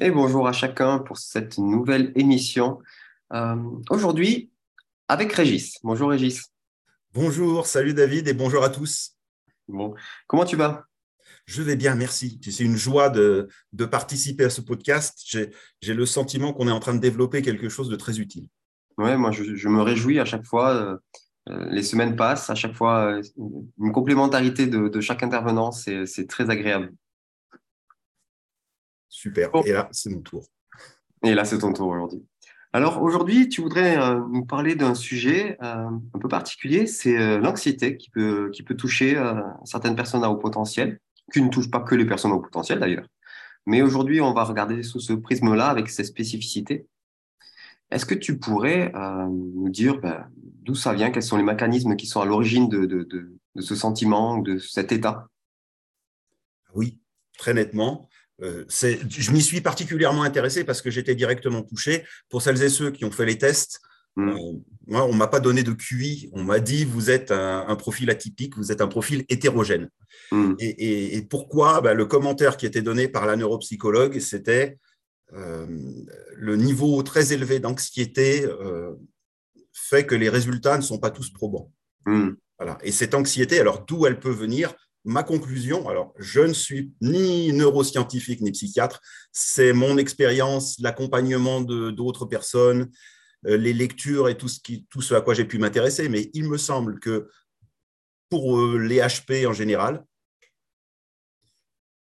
Et 0.00 0.10
bonjour 0.10 0.48
à 0.48 0.52
chacun 0.52 0.98
pour 0.98 1.18
cette 1.18 1.58
nouvelle 1.58 2.12
émission. 2.16 2.78
Euh, 3.32 3.56
Aujourd'hui, 3.90 4.50
avec 5.08 5.32
Régis. 5.32 5.78
Bonjour 5.82 6.10
Régis. 6.10 6.50
Bonjour, 7.12 7.66
salut 7.66 7.94
David 7.94 8.28
et 8.28 8.34
bonjour 8.34 8.64
à 8.64 8.70
tous. 8.70 9.12
Bon, 9.68 9.94
comment 10.26 10.44
tu 10.44 10.56
vas? 10.56 10.84
Je 11.46 11.62
vais 11.62 11.76
bien, 11.76 11.94
merci. 11.94 12.40
C'est 12.42 12.64
une 12.64 12.76
joie 12.76 13.10
de, 13.10 13.48
de, 13.72 13.84
participer 13.84 14.44
à 14.44 14.50
ce 14.50 14.60
podcast. 14.60 15.18
J'ai 15.80 15.94
le 15.94 16.06
sentiment 16.06 16.52
qu'on 16.52 16.68
est 16.68 16.72
en 16.72 16.80
train 16.80 16.94
de 16.94 17.00
développer 17.00 17.42
quelque 17.42 17.68
chose 17.68 17.88
de 17.88 17.96
très 17.96 18.18
utile. 18.18 18.48
Oui, 18.96 19.16
moi 19.16 19.30
je, 19.30 19.54
je, 19.54 19.68
me 19.68 19.82
réjouis 19.82 20.20
à 20.20 20.24
chaque 20.24 20.46
fois. 20.46 20.74
Euh, 20.74 20.96
euh, 21.50 21.66
les 21.70 21.82
semaines 21.82 22.16
passent, 22.16 22.48
à 22.48 22.54
chaque 22.54 22.74
fois 22.74 23.16
euh, 23.16 23.22
une 23.78 23.92
complémentarité 23.92 24.66
de, 24.66 24.88
de 24.88 25.00
chaque 25.00 25.22
intervenant, 25.22 25.72
c'est 25.72 26.26
très 26.26 26.48
agréable. 26.48 26.92
Super. 29.24 29.48
Et 29.64 29.72
là, 29.72 29.88
c'est 29.90 30.10
mon 30.10 30.20
tour. 30.20 30.44
Et 31.24 31.32
là, 31.32 31.46
c'est 31.46 31.56
ton 31.56 31.72
tour 31.72 31.88
aujourd'hui. 31.88 32.22
Alors 32.74 33.00
aujourd'hui, 33.00 33.48
tu 33.48 33.62
voudrais 33.62 33.96
euh, 33.96 34.20
nous 34.30 34.44
parler 34.44 34.74
d'un 34.74 34.94
sujet 34.94 35.56
euh, 35.62 35.88
un 36.12 36.18
peu 36.18 36.28
particulier, 36.28 36.86
c'est 36.86 37.16
euh, 37.16 37.38
l'anxiété 37.38 37.96
qui 37.96 38.10
peut, 38.10 38.50
qui 38.52 38.62
peut 38.62 38.74
toucher 38.74 39.18
certaines 39.64 39.96
personnes 39.96 40.24
à 40.24 40.30
haut 40.30 40.36
potentiel, 40.36 41.00
qui 41.32 41.40
ne 41.40 41.48
touche 41.48 41.70
pas 41.70 41.80
que 41.80 41.94
les 41.94 42.04
personnes 42.04 42.32
à 42.32 42.34
haut 42.34 42.42
potentiel 42.42 42.80
d'ailleurs. 42.80 43.08
Mais 43.64 43.80
aujourd'hui, 43.80 44.20
on 44.20 44.34
va 44.34 44.44
regarder 44.44 44.82
sous 44.82 45.00
ce 45.00 45.14
prisme-là 45.14 45.68
avec 45.68 45.88
ses 45.88 46.04
spécificités. 46.04 46.86
Est-ce 47.90 48.04
que 48.04 48.14
tu 48.14 48.38
pourrais 48.38 48.92
nous 49.30 49.70
dire 49.70 50.00
ben, 50.02 50.28
d'où 50.36 50.74
ça 50.74 50.92
vient, 50.92 51.10
quels 51.10 51.22
sont 51.22 51.38
les 51.38 51.42
mécanismes 51.42 51.96
qui 51.96 52.06
sont 52.06 52.20
à 52.20 52.26
l'origine 52.26 52.68
de, 52.68 52.84
de, 52.84 53.04
de, 53.04 53.32
de 53.54 53.62
ce 53.62 53.74
sentiment, 53.74 54.36
de 54.36 54.58
cet 54.58 54.92
état? 54.92 55.28
Oui, 56.74 56.98
très 57.38 57.54
nettement. 57.54 58.06
Euh, 58.42 58.64
je 58.68 59.30
m'y 59.30 59.42
suis 59.42 59.60
particulièrement 59.60 60.22
intéressé 60.22 60.64
parce 60.64 60.82
que 60.82 60.90
j'étais 60.90 61.14
directement 61.14 61.62
touché. 61.62 62.04
Pour 62.28 62.42
celles 62.42 62.62
et 62.62 62.68
ceux 62.68 62.90
qui 62.90 63.04
ont 63.04 63.10
fait 63.10 63.26
les 63.26 63.38
tests, 63.38 63.80
mm. 64.16 64.28
euh, 64.28 64.52
moi, 64.86 65.04
on 65.04 65.12
ne 65.12 65.18
m'a 65.18 65.28
pas 65.28 65.40
donné 65.40 65.62
de 65.62 65.72
QI. 65.72 66.30
On 66.32 66.42
m'a 66.42 66.58
dit 66.58 66.84
vous 66.84 67.10
êtes 67.10 67.30
un, 67.30 67.76
profil 67.76 68.10
atypique, 68.10 68.56
vous 68.56 68.72
êtes 68.72 68.80
un 68.80 68.88
profil 68.88 69.24
hétérogène. 69.28 69.88
Mm. 70.32 70.54
Et, 70.58 71.22
pourquoi? 71.30 71.80
Ben, 71.80 71.94
Le 71.94 72.06
commentaire 72.06 72.56
qui 72.56 72.66
était 72.66 72.82
donné 72.82 73.08
par 73.08 73.26
la 73.26 73.36
neuropsychologue, 73.36 74.18
c'était 74.18 74.78
euh, 75.32 75.66
le 76.34 76.56
niveau 76.56 77.02
très 77.02 77.32
élevé 77.32 77.60
d'anxiété 77.60 78.46
fait 79.72 80.06
que 80.06 80.14
les 80.14 80.28
résultats 80.28 80.76
ne 80.76 80.82
sont 80.82 80.98
pas 80.98 81.10
tous 81.10 81.30
probants. 81.30 81.70
Mm. 82.06 82.30
Voilà. 82.58 82.78
Et 82.82 82.92
cette 82.92 83.14
anxiété, 83.14 83.60
alors 83.60 83.84
d'où 83.84 84.06
elle 84.06 84.18
peut 84.18 84.30
venir? 84.30 84.74
Ma 85.04 85.22
conclusion, 85.22 85.88
alors 85.88 86.14
je 86.18 86.40
ne 86.40 86.52
suis 86.52 86.92
ni 87.00 87.52
neuroscientifique 87.52 88.40
ni 88.40 88.52
psychiatre, 88.52 89.00
c'est 89.32 89.72
mon 89.72 89.98
expérience, 89.98 90.78
l'accompagnement 90.80 91.60
d'autres 91.60 92.26
personnes, 92.26 92.90
euh, 93.46 93.56
les 93.56 93.72
lectures 93.72 94.28
et 94.28 94.36
tout 94.36 94.48
ce, 94.48 94.60
qui, 94.60 94.86
tout 94.90 95.02
ce 95.02 95.14
à 95.14 95.20
quoi 95.20 95.34
j'ai 95.34 95.44
pu 95.44 95.58
m'intéresser, 95.58 96.08
mais 96.08 96.30
il 96.32 96.48
me 96.48 96.56
semble 96.56 96.98
que 97.00 97.28
pour 98.30 98.58
euh, 98.58 98.78
les 98.78 99.00
HP 99.00 99.46
en 99.46 99.52
général, 99.52 100.04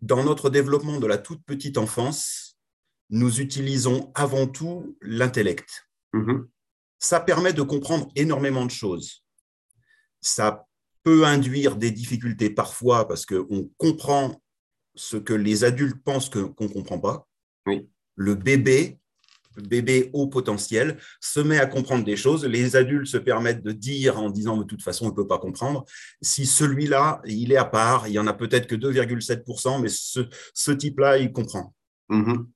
dans 0.03 0.23
notre 0.23 0.51
développement 0.51 0.99
de 0.99 1.07
la 1.07 1.19
toute 1.19 1.45
petite 1.45 1.79
enfance, 1.79 2.59
nous 3.11 3.41
utilisons 3.41 4.13
avant 4.15 4.47
tout 4.47 4.97
l'intellect. 5.01 5.89
Mm-hmm. 6.15 6.47
Ça 6.99 7.21
permet 7.21 7.53
de 7.53 7.63
comprendre 7.63 8.09
énormément 8.15 8.65
de 8.65 8.71
choses. 8.71 9.25
Ça 10.21 10.67
peut 11.03 11.25
induire 11.25 11.77
des 11.77 11.91
difficultés 11.91 12.51
parfois 12.51 13.09
parce 13.09 13.27
qu'on 13.27 13.71
comprend 13.77 14.41
ce 14.95 15.17
que 15.17 15.33
les 15.33 15.65
adultes 15.65 16.03
pensent 16.05 16.29
qu'on 16.29 16.53
ne 16.59 16.69
comprend 16.69 16.99
pas. 16.99 17.27
Oui. 17.67 17.89
Le 18.17 18.35
bébé, 18.35 18.99
le 19.57 19.63
bébé 19.63 20.11
haut 20.13 20.27
potentiel, 20.27 20.99
se 21.21 21.41
met 21.41 21.59
à 21.59 21.67
comprendre 21.67 22.05
des 22.05 22.17
choses. 22.17 22.45
Les 22.45 22.77
adultes 22.77 23.07
se 23.07 23.17
permettent 23.17 23.63
de 23.63 23.73
dire 23.73 24.19
en 24.19 24.31
disant 24.31 24.57
de 24.57 24.65
toute 24.65 24.83
façon, 24.83 25.07
on 25.07 25.11
ne 25.11 25.15
peut 25.15 25.27
pas 25.27 25.39
comprendre. 25.39 25.85
Si 26.21 26.45
celui-là, 26.45 27.23
il 27.25 27.53
est 27.53 27.57
à 27.57 27.65
part, 27.65 28.09
il 28.09 28.13
y 28.13 28.19
en 28.19 28.27
a 28.27 28.35
peut-être 28.35 28.67
que 28.67 28.75
2,7%, 28.75 29.81
mais 29.81 29.89
ce, 29.89 30.21
ce 30.55 30.71
type-là, 30.71 31.19
il 31.19 31.33
comprend. 31.33 31.75
Mm-hmm. 32.11 32.47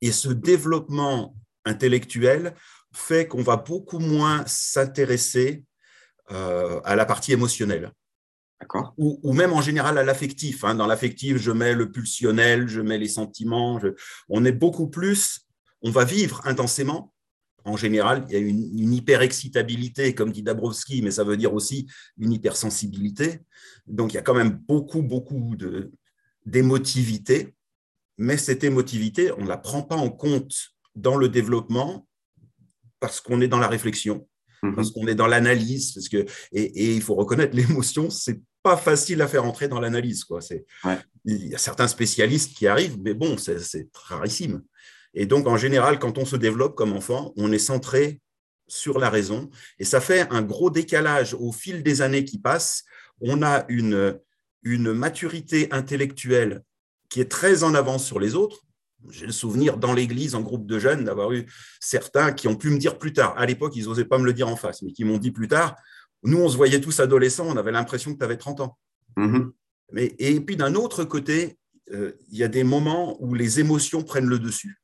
Et 0.00 0.12
ce 0.12 0.28
développement 0.28 1.36
intellectuel 1.64 2.54
fait 2.92 3.28
qu'on 3.28 3.42
va 3.42 3.56
beaucoup 3.56 3.98
moins 3.98 4.44
s'intéresser 4.46 5.64
euh, 6.30 6.80
à 6.84 6.96
la 6.96 7.04
partie 7.04 7.32
émotionnelle. 7.32 7.92
Ou, 8.96 9.20
ou, 9.22 9.32
même 9.32 9.52
en 9.52 9.60
général 9.60 9.98
à 9.98 10.02
l'affectif. 10.02 10.64
Hein. 10.64 10.74
Dans 10.74 10.86
l'affectif, 10.86 11.36
je 11.36 11.52
mets 11.52 11.74
le 11.74 11.92
pulsionnel, 11.92 12.68
je 12.68 12.80
mets 12.80 12.98
les 12.98 13.08
sentiments. 13.08 13.80
On 14.28 14.44
est 14.44 14.52
beaucoup 14.52 14.88
plus, 14.88 15.46
on 15.82 15.90
va 15.90 16.04
vivre 16.04 16.40
intensément. 16.44 17.12
En 17.64 17.76
général, 17.76 18.24
il 18.28 18.32
y 18.32 18.36
a 18.36 18.40
une, 18.40 18.78
une 18.78 18.94
hyper-excitabilité, 18.94 20.14
comme 20.14 20.32
dit 20.32 20.42
Dabrowski, 20.42 21.02
mais 21.02 21.12
ça 21.12 21.24
veut 21.24 21.36
dire 21.36 21.54
aussi 21.54 21.86
une 22.16 22.32
hypersensibilité. 22.32 23.40
Donc, 23.86 24.12
il 24.12 24.16
y 24.16 24.18
a 24.18 24.22
quand 24.22 24.34
même 24.34 24.50
beaucoup, 24.50 25.02
beaucoup 25.02 25.56
d'émotivité. 26.44 27.54
Mais 28.16 28.36
cette 28.36 28.64
émotivité, 28.64 29.32
on 29.32 29.42
ne 29.42 29.48
la 29.48 29.58
prend 29.58 29.82
pas 29.82 29.96
en 29.96 30.10
compte 30.10 30.52
dans 30.96 31.16
le 31.16 31.28
développement 31.28 32.08
parce 33.00 33.20
qu'on 33.20 33.40
est 33.40 33.48
dans 33.48 33.60
la 33.60 33.68
réflexion, 33.68 34.27
Mhm. 34.62 34.74
parce 34.74 34.90
qu'on 34.90 35.06
est 35.06 35.14
dans 35.14 35.26
l'analyse, 35.26 35.92
parce 35.92 36.08
que 36.08 36.24
et, 36.52 36.94
il 36.94 37.02
faut 37.02 37.14
reconnaître 37.14 37.56
l'émotion, 37.56 38.10
c'est 38.10 38.40
pas 38.62 38.76
facile 38.76 39.22
à 39.22 39.28
faire 39.28 39.44
entrer 39.44 39.68
dans 39.68 39.80
l'analyse, 39.80 40.24
quoi. 40.24 40.40
C'est 40.40 40.64
il 41.24 41.48
y 41.48 41.54
a 41.54 41.58
certains 41.58 41.88
spécialistes 41.88 42.56
qui 42.56 42.66
arrivent, 42.66 42.98
mais 43.02 43.14
bon, 43.14 43.36
c'est 43.38 43.88
rarissime. 43.94 44.62
Et 45.14 45.26
donc 45.26 45.46
en 45.46 45.56
général, 45.56 45.98
quand 45.98 46.18
on 46.18 46.24
se 46.24 46.36
développe 46.36 46.74
comme 46.74 46.92
enfant, 46.92 47.32
on 47.36 47.52
est 47.52 47.58
centré 47.58 48.20
sur 48.66 48.98
la 48.98 49.10
raison, 49.10 49.50
et 49.78 49.84
ça 49.84 50.00
fait 50.00 50.26
un 50.30 50.42
gros 50.42 50.70
décalage 50.70 51.34
au 51.34 51.52
fil 51.52 51.82
des 51.82 52.02
années 52.02 52.24
qui 52.24 52.38
passent. 52.38 52.84
On 53.20 53.42
a 53.42 53.64
une 53.68 54.18
une 54.62 54.92
maturité 54.92 55.68
intellectuelle 55.70 56.62
qui 57.08 57.20
est 57.20 57.30
très 57.30 57.62
en 57.62 57.74
avance 57.74 58.04
sur 58.04 58.20
les 58.20 58.34
autres, 58.34 58.64
j'ai 59.10 59.26
le 59.26 59.32
souvenir 59.32 59.76
dans 59.76 59.92
l'église, 59.92 60.34
en 60.34 60.40
groupe 60.42 60.66
de 60.66 60.78
jeunes, 60.78 61.04
d'avoir 61.04 61.32
eu 61.32 61.46
certains 61.80 62.32
qui 62.32 62.48
ont 62.48 62.56
pu 62.56 62.70
me 62.70 62.78
dire 62.78 62.98
plus 62.98 63.12
tard. 63.12 63.34
À 63.36 63.46
l'époque, 63.46 63.76
ils 63.76 63.84
n'osaient 63.84 64.04
pas 64.04 64.18
me 64.18 64.24
le 64.24 64.32
dire 64.32 64.48
en 64.48 64.56
face, 64.56 64.82
mais 64.82 64.92
qui 64.92 65.04
m'ont 65.04 65.18
dit 65.18 65.30
plus 65.30 65.48
tard 65.48 65.76
Nous, 66.22 66.38
on 66.38 66.48
se 66.48 66.56
voyait 66.56 66.80
tous 66.80 67.00
adolescents, 67.00 67.46
on 67.46 67.56
avait 67.56 67.72
l'impression 67.72 68.12
que 68.12 68.18
tu 68.18 68.24
avais 68.24 68.36
30 68.36 68.60
ans. 68.60 68.78
Mm-hmm. 69.16 69.50
mais, 69.92 70.14
et 70.18 70.40
puis, 70.40 70.56
d'un 70.56 70.74
autre 70.74 71.04
côté, 71.04 71.58
euh, 71.92 72.12
il 72.30 72.38
y 72.38 72.44
a 72.44 72.48
des 72.48 72.64
moments 72.64 73.16
où 73.22 73.34
les 73.34 73.60
émotions 73.60 74.02
prennent 74.02 74.28
le 74.28 74.38
dessus. 74.38 74.80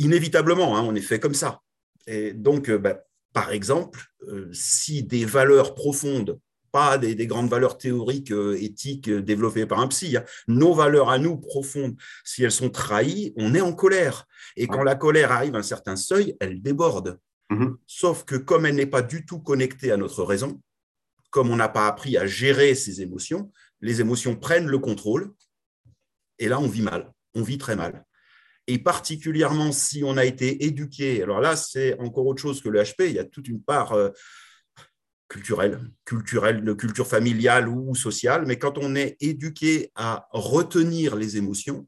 Inévitablement, 0.00 0.76
hein, 0.76 0.82
on 0.82 0.94
est 0.94 1.00
fait 1.00 1.18
comme 1.18 1.34
ça. 1.34 1.60
Et 2.06 2.32
donc, 2.32 2.70
euh, 2.70 2.78
bah, 2.78 3.00
par 3.32 3.50
exemple, 3.50 4.00
euh, 4.28 4.48
si 4.52 5.02
des 5.02 5.24
valeurs 5.24 5.74
profondes 5.74 6.38
pas 6.70 6.98
des, 6.98 7.26
grandes 7.26 7.48
valeurs 7.48 7.78
théoriques, 7.78 8.32
euh, 8.32 8.56
éthiques 8.60 9.08
euh, 9.08 9.22
développées 9.22 9.66
par 9.66 9.80
un 9.80 9.88
psy. 9.88 10.16
Hein. 10.16 10.24
Nos 10.46 10.74
valeurs 10.74 11.10
à 11.10 11.18
nous 11.18 11.36
profondes, 11.36 11.96
si 12.24 12.44
elles 12.44 12.52
sont 12.52 12.70
trahies, 12.70 13.32
on 13.36 13.54
est 13.54 13.60
en 13.60 13.72
colère. 13.72 14.26
Et 14.56 14.66
quand 14.66 14.82
la 14.82 14.94
colère 14.94 15.32
arrive 15.32 15.54
à 15.54 15.58
un 15.58 15.62
certain 15.62 15.96
seuil, 15.96 16.36
elle 16.40 16.62
déborde. 16.62 17.18
Mm-hmm. 17.50 17.76
Sauf 17.86 18.24
que 18.24 18.36
comme 18.36 18.66
elle 18.66 18.74
n'est 18.74 18.86
pas 18.86 19.02
du 19.02 19.24
tout 19.24 19.40
connectée 19.40 19.92
à 19.92 19.96
notre 19.96 20.22
raison, 20.22 20.60
comme 21.30 21.50
on 21.50 21.56
n'a 21.56 21.68
pas 21.68 21.86
appris 21.86 22.16
à 22.16 22.26
gérer 22.26 22.74
ses 22.74 23.02
émotions, 23.02 23.52
les 23.80 24.00
émotions 24.00 24.36
prennent 24.36 24.66
le 24.66 24.78
contrôle. 24.78 25.32
Et 26.38 26.48
là, 26.48 26.60
on 26.60 26.68
vit 26.68 26.82
mal. 26.82 27.12
On 27.34 27.42
vit 27.42 27.58
très 27.58 27.76
mal. 27.76 28.04
Et 28.66 28.78
particulièrement 28.78 29.72
si 29.72 30.04
on 30.04 30.16
a 30.16 30.24
été 30.24 30.64
éduqué. 30.64 31.22
Alors 31.22 31.40
là, 31.40 31.56
c'est 31.56 31.98
encore 32.00 32.26
autre 32.26 32.42
chose 32.42 32.60
que 32.60 32.68
le 32.68 32.82
HP. 32.82 33.06
Il 33.06 33.12
y 33.12 33.18
a 33.18 33.24
toute 33.24 33.48
une 33.48 33.62
part. 33.62 33.92
Euh, 33.92 34.10
culturelle, 35.28 35.80
culturelle, 36.04 36.64
de 36.64 36.72
culture 36.72 37.06
familiale 37.06 37.68
ou 37.68 37.94
sociale, 37.94 38.44
mais 38.46 38.58
quand 38.58 38.78
on 38.78 38.94
est 38.94 39.16
éduqué 39.20 39.92
à 39.94 40.26
retenir 40.32 41.16
les 41.16 41.36
émotions, 41.36 41.86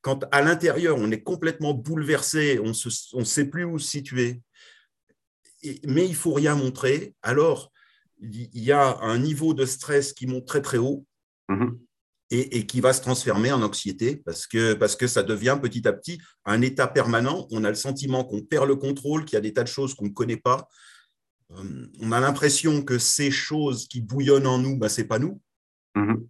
quand 0.00 0.24
à 0.32 0.42
l'intérieur 0.42 0.96
on 0.98 1.10
est 1.10 1.22
complètement 1.22 1.74
bouleversé, 1.74 2.58
on 2.60 2.72
ne 3.18 3.24
sait 3.24 3.44
plus 3.46 3.64
où 3.64 3.78
se 3.78 3.88
situer, 3.88 4.40
mais 5.86 6.06
il 6.06 6.14
faut 6.14 6.32
rien 6.32 6.54
montrer, 6.54 7.14
alors 7.22 7.70
il 8.20 8.62
y 8.62 8.72
a 8.72 8.98
un 9.00 9.18
niveau 9.18 9.54
de 9.54 9.66
stress 9.66 10.12
qui 10.12 10.26
monte 10.26 10.46
très 10.46 10.62
très 10.62 10.78
haut 10.78 11.04
mm-hmm. 11.50 11.78
et, 12.30 12.58
et, 12.58 12.66
qui 12.66 12.80
va 12.80 12.92
se 12.92 13.02
transformer 13.02 13.52
en 13.52 13.62
anxiété 13.62 14.16
parce 14.16 14.46
que, 14.46 14.74
parce 14.74 14.96
que 14.96 15.06
ça 15.06 15.22
devient 15.22 15.58
petit 15.60 15.86
à 15.86 15.92
petit 15.92 16.20
un 16.44 16.62
état 16.62 16.86
permanent. 16.86 17.46
On 17.50 17.64
a 17.64 17.68
le 17.68 17.74
sentiment 17.74 18.24
qu'on 18.24 18.42
perd 18.42 18.68
le 18.68 18.76
contrôle, 18.76 19.24
qu'il 19.24 19.34
y 19.34 19.38
a 19.38 19.42
des 19.42 19.52
tas 19.52 19.64
de 19.64 19.68
choses 19.68 19.94
qu'on 19.94 20.06
ne 20.06 20.10
connaît 20.10 20.38
pas, 20.38 20.68
euh, 21.52 21.86
on 22.00 22.12
a 22.12 22.20
l'impression 22.20 22.82
que 22.82 22.98
ces 22.98 23.30
choses 23.30 23.86
qui 23.88 24.00
bouillonnent 24.00 24.46
en 24.46 24.58
nous, 24.58 24.76
ben, 24.76 24.88
ce 24.88 25.00
n'est 25.00 25.06
pas 25.06 25.18
nous. 25.18 25.40
Mm-hmm. 25.96 26.26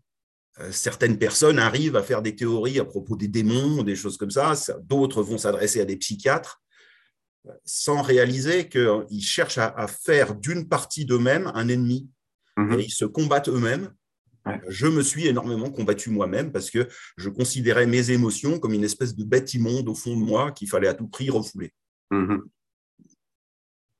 Euh, 0.60 0.72
certaines 0.72 1.18
personnes 1.18 1.58
arrivent 1.58 1.96
à 1.96 2.02
faire 2.02 2.22
des 2.22 2.36
théories 2.36 2.78
à 2.78 2.84
propos 2.84 3.16
des 3.16 3.28
démons, 3.28 3.82
des 3.82 3.96
choses 3.96 4.16
comme 4.16 4.30
ça. 4.30 4.54
D'autres 4.82 5.22
vont 5.22 5.38
s'adresser 5.38 5.80
à 5.80 5.84
des 5.84 5.96
psychiatres 5.96 6.60
sans 7.64 8.00
réaliser 8.00 8.68
qu'ils 8.70 9.22
cherchent 9.22 9.58
à, 9.58 9.86
faire 9.86 10.34
d'une 10.34 10.66
partie 10.66 11.04
d'eux-mêmes 11.04 11.50
un 11.54 11.68
ennemi. 11.68 12.08
Mm-hmm. 12.56 12.78
Et 12.78 12.84
ils 12.84 12.92
se 12.92 13.04
combattent 13.04 13.48
eux-mêmes 13.48 13.92
Je 14.68 14.86
me 14.86 15.02
suis 15.02 15.26
énormément 15.26 15.70
combattu 15.70 16.10
moi-même 16.10 16.52
parce 16.52 16.70
que 16.70 16.88
je 17.16 17.28
considérais 17.28 17.86
mes 17.86 18.12
émotions 18.12 18.58
comme 18.58 18.72
une 18.72 18.84
espèce 18.84 19.14
de 19.14 19.24
bête 19.24 19.52
immonde 19.54 19.88
au 19.88 19.94
fond 19.94 20.16
de 20.16 20.24
moi 20.24 20.52
qu'il 20.52 20.68
fallait 20.68 20.88
à 20.88 20.94
tout 20.94 21.08
prix 21.08 21.28
refouler. 21.30 21.72
Mm-hmm. 22.12 22.40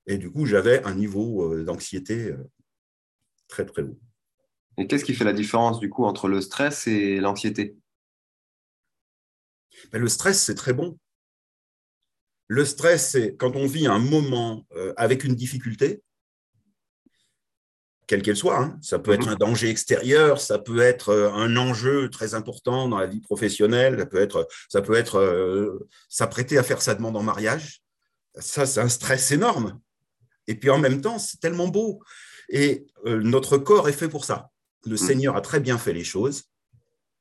Et 0.06 0.19
du 0.19 0.31
coup, 0.31 0.47
j'avais 0.47 0.83
un 0.85 0.95
niveau 0.95 1.53
euh, 1.53 1.65
d'anxiété 1.65 2.31
euh, 2.33 2.51
très, 3.49 3.65
très 3.65 3.83
haut. 3.83 3.99
Et 4.77 4.87
qu'est-ce 4.87 5.05
qui 5.05 5.15
fait 5.15 5.25
la 5.25 5.33
différence 5.33 5.79
du 5.79 5.89
coup 5.89 6.05
entre 6.05 6.29
le 6.29 6.41
stress 6.41 6.87
et 6.87 7.21
l'anxiété? 7.21 7.77
Ben, 9.93 10.01
Le 10.01 10.09
stress, 10.09 10.43
c'est 10.43 10.55
très 10.55 10.73
bon. 10.73 10.99
Le 12.47 12.65
stress, 12.65 13.11
c'est 13.11 13.37
quand 13.37 13.56
on 13.56 13.67
vit 13.67 13.87
un 13.87 13.99
moment 13.99 14.67
euh, 14.77 14.93
avec 14.97 15.25
une 15.25 15.35
difficulté, 15.35 16.03
quelle 18.06 18.23
qu'elle 18.23 18.37
soit. 18.37 18.59
Hein. 18.59 18.79
Ça 18.83 18.99
peut 18.99 19.12
être 19.12 19.27
mhm. 19.27 19.33
un 19.33 19.37
danger 19.37 19.71
extérieur, 19.71 20.41
ça 20.41 20.59
peut 20.59 20.81
être 20.81 21.15
un 21.15 21.56
enjeu 21.56 22.11
très 22.11 22.35
important 22.35 22.89
dans 22.89 22.99
la 22.99 23.06
vie 23.06 23.21
professionnelle, 23.21 23.99
ça 23.99 24.06
peut 24.06 24.21
être, 24.21 24.47
ça 24.69 24.83
peut 24.83 24.95
être 24.95 25.19
euh, 25.19 25.89
s'apprêter 26.09 26.59
à 26.59 26.62
faire 26.62 26.83
sa 26.83 26.95
demande 26.95 27.17
en 27.17 27.23
mariage. 27.23 27.83
Ça, 28.37 28.67
c'est 28.67 28.81
un 28.81 28.89
stress 28.89 29.31
énorme. 29.31 29.81
Et 30.46 30.55
puis 30.55 30.70
en 30.70 30.79
même 30.79 31.00
temps, 31.00 31.19
c'est 31.19 31.41
tellement 31.41 31.69
beau. 31.69 32.02
Et 32.49 32.87
notre 33.05 33.58
corps 33.58 33.88
est 33.88 33.93
fait 33.93 34.08
pour 34.08 34.25
ça. 34.25 34.50
Le 34.85 34.93
mhm. 34.93 34.96
Seigneur 34.96 35.37
a 35.37 35.41
très 35.41 35.61
bien 35.61 35.79
fait 35.79 35.93
les 35.93 36.05
choses 36.05 36.44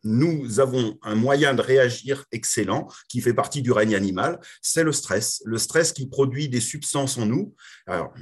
nous 0.03 0.59
avons 0.59 0.97
un 1.01 1.15
moyen 1.15 1.53
de 1.53 1.61
réagir 1.61 2.25
excellent 2.31 2.87
qui 3.07 3.21
fait 3.21 3.33
partie 3.33 3.61
du 3.61 3.71
règne 3.71 3.95
animal, 3.95 4.39
c'est 4.61 4.83
le 4.83 4.91
stress. 4.91 5.41
Le 5.45 5.57
stress 5.57 5.93
qui 5.93 6.07
produit 6.07 6.49
des 6.49 6.59
substances 6.59 7.17
en 7.17 7.25
nous. 7.25 7.55
Alors, 7.87 8.13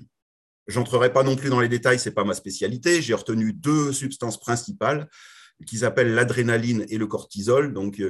j'entrerai 0.67 1.11
pas 1.11 1.23
non 1.23 1.35
plus 1.35 1.49
dans 1.49 1.59
les 1.59 1.69
détails, 1.69 1.99
c'est 1.99 2.11
pas 2.11 2.23
ma 2.23 2.35
spécialité. 2.35 3.01
J'ai 3.01 3.13
retenu 3.13 3.53
deux 3.53 3.93
substances 3.93 4.39
principales 4.39 5.09
qui 5.65 5.79
s'appellent 5.79 6.13
l'adrénaline 6.13 6.85
et 6.89 6.97
le 6.97 7.07
cortisol, 7.07 7.73
donc 7.73 8.01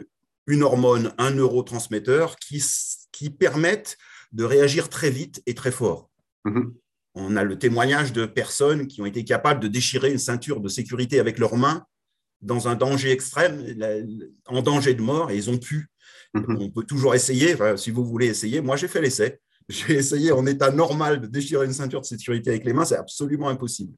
une 0.47 0.63
hormone, 0.63 1.13
un 1.17 1.31
neurotransmetteur 1.31 2.37
qui, 2.37 2.63
qui 3.11 3.29
permettent 3.29 3.97
de 4.31 4.43
réagir 4.43 4.89
très 4.89 5.09
vite 5.09 5.41
et 5.45 5.53
très 5.53 5.71
fort. 5.71 6.09
Mm-hmm. 6.45 6.73
On 7.13 7.35
a 7.35 7.43
le 7.43 7.59
témoignage 7.59 8.13
de 8.13 8.25
personnes 8.25 8.87
qui 8.87 9.01
ont 9.01 9.05
été 9.05 9.23
capables 9.25 9.59
de 9.59 9.67
déchirer 9.67 10.11
une 10.11 10.17
ceinture 10.17 10.61
de 10.61 10.69
sécurité 10.69 11.19
avec 11.19 11.39
leurs 11.39 11.57
mains 11.57 11.85
dans 12.41 12.67
un 12.67 12.75
danger 12.75 13.11
extrême, 13.11 13.63
en 14.47 14.61
danger 14.61 14.93
de 14.93 15.01
mort, 15.01 15.29
et 15.29 15.35
ils 15.35 15.49
ont 15.49 15.57
pu. 15.57 15.89
Mhm. 16.33 16.57
On 16.59 16.69
peut 16.69 16.83
toujours 16.83 17.13
essayer, 17.13 17.55
si 17.75 17.91
vous 17.91 18.05
voulez 18.05 18.27
essayer. 18.27 18.61
Moi, 18.61 18.77
j'ai 18.77 18.87
fait 18.87 19.01
l'essai. 19.01 19.39
J'ai 19.69 19.93
essayé 19.93 20.31
en 20.31 20.45
état 20.45 20.71
normal 20.71 21.21
de 21.21 21.27
déchirer 21.27 21.65
une 21.65 21.71
ceinture 21.71 22.01
de 22.01 22.05
sécurité 22.05 22.49
avec 22.49 22.65
les 22.65 22.73
mains, 22.73 22.83
c'est 22.83 22.97
absolument 22.97 23.47
impossible. 23.47 23.93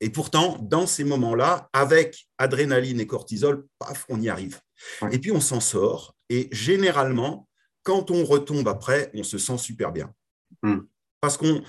Et 0.00 0.10
pourtant, 0.10 0.58
dans 0.60 0.86
ces 0.86 1.04
moments-là, 1.04 1.68
avec 1.72 2.26
adrénaline 2.38 3.00
et 3.00 3.06
cortisol, 3.06 3.66
paf, 3.78 4.04
on 4.08 4.20
y 4.20 4.28
arrive. 4.28 4.60
Et 5.10 5.18
puis 5.18 5.32
on 5.32 5.40
s'en 5.40 5.60
sort. 5.60 6.14
Et 6.28 6.48
généralement, 6.52 7.48
quand 7.82 8.10
on 8.10 8.24
retombe 8.24 8.68
après, 8.68 9.10
on 9.14 9.22
se 9.22 9.38
sent 9.38 9.58
super 9.58 9.92
bien. 9.92 10.12
Hmm. 10.62 10.80
Parce 11.20 11.36
qu'on 11.36 11.62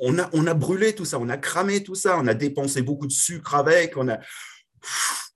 on 0.00 0.18
a, 0.18 0.28
on 0.32 0.46
a 0.46 0.54
brûlé 0.54 0.94
tout 0.94 1.04
ça, 1.04 1.18
on 1.18 1.28
a 1.28 1.36
cramé 1.36 1.82
tout 1.82 1.94
ça, 1.94 2.18
on 2.18 2.26
a 2.26 2.34
dépensé 2.34 2.82
beaucoup 2.82 3.06
de 3.06 3.12
sucre 3.12 3.54
avec, 3.54 3.96
on 3.96 4.08
a, 4.08 4.18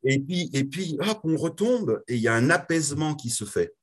et 0.05 0.19
puis, 0.19 0.50
et 0.53 0.65
puis 0.65 0.97
hop, 1.00 1.21
on 1.25 1.37
retombe 1.37 2.03
et 2.09 2.17
il 2.17 2.21
y 2.21 2.29
a 2.29 2.35
un 2.35 2.50
apaisement 2.50 3.15
qui 3.15 3.31
se 3.31 3.44
fait. 3.44 3.75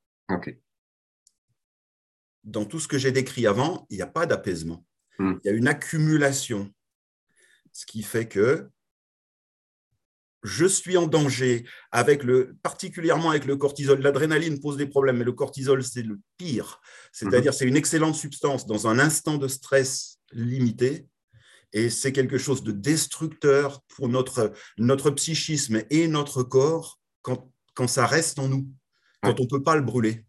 Dans 2.43 2.65
tout 2.65 2.79
ce 2.79 2.87
que 2.87 2.97
j'ai 2.97 3.11
décrit 3.11 3.47
avant, 3.47 3.85
il 3.89 3.97
n'y 3.97 4.01
a 4.01 4.07
pas 4.07 4.25
d'apaisement. 4.25 4.85
Hmm. 5.17 5.35
Il 5.43 5.47
y 5.47 5.53
a 5.53 5.55
une 5.55 5.67
accumulation. 5.67 6.71
Ce 7.71 7.85
qui 7.85 8.03
fait 8.03 8.27
que 8.27 8.69
je 10.43 10.65
suis 10.65 10.95
en 10.95 11.05
danger, 11.05 11.65
avec 11.91 12.23
le, 12.23 12.55
particulièrement 12.63 13.31
avec 13.31 13.45
le 13.45 13.57
cortisol. 13.57 13.99
L'adrénaline 13.99 14.59
pose 14.59 14.77
des 14.77 14.85
problèmes, 14.85 15.17
mais 15.17 15.25
le 15.25 15.33
cortisol, 15.33 15.83
c'est 15.83 16.01
le 16.01 16.17
pire. 16.37 16.79
C'est-à-dire, 17.11 17.51
hmm. 17.51 17.55
c'est 17.55 17.67
une 17.67 17.75
excellente 17.75 18.15
substance 18.15 18.65
dans 18.65 18.87
un 18.87 18.99
instant 18.99 19.37
de 19.37 19.47
stress 19.47 20.18
limité 20.31 21.09
et 21.73 21.89
c'est 21.89 22.11
quelque 22.11 22.37
chose 22.37 22.63
de 22.63 22.71
destructeur 22.71 23.81
pour 23.89 24.09
notre, 24.09 24.53
notre 24.77 25.11
psychisme 25.11 25.83
et 25.89 26.07
notre 26.07 26.43
corps 26.43 26.99
quand, 27.21 27.51
quand 27.75 27.87
ça 27.87 28.05
reste 28.05 28.39
en 28.39 28.47
nous, 28.47 28.67
quand 29.21 29.39
on 29.39 29.43
ne 29.43 29.49
peut 29.49 29.61
pas 29.61 29.75
le 29.75 29.83
brûler. 29.83 30.25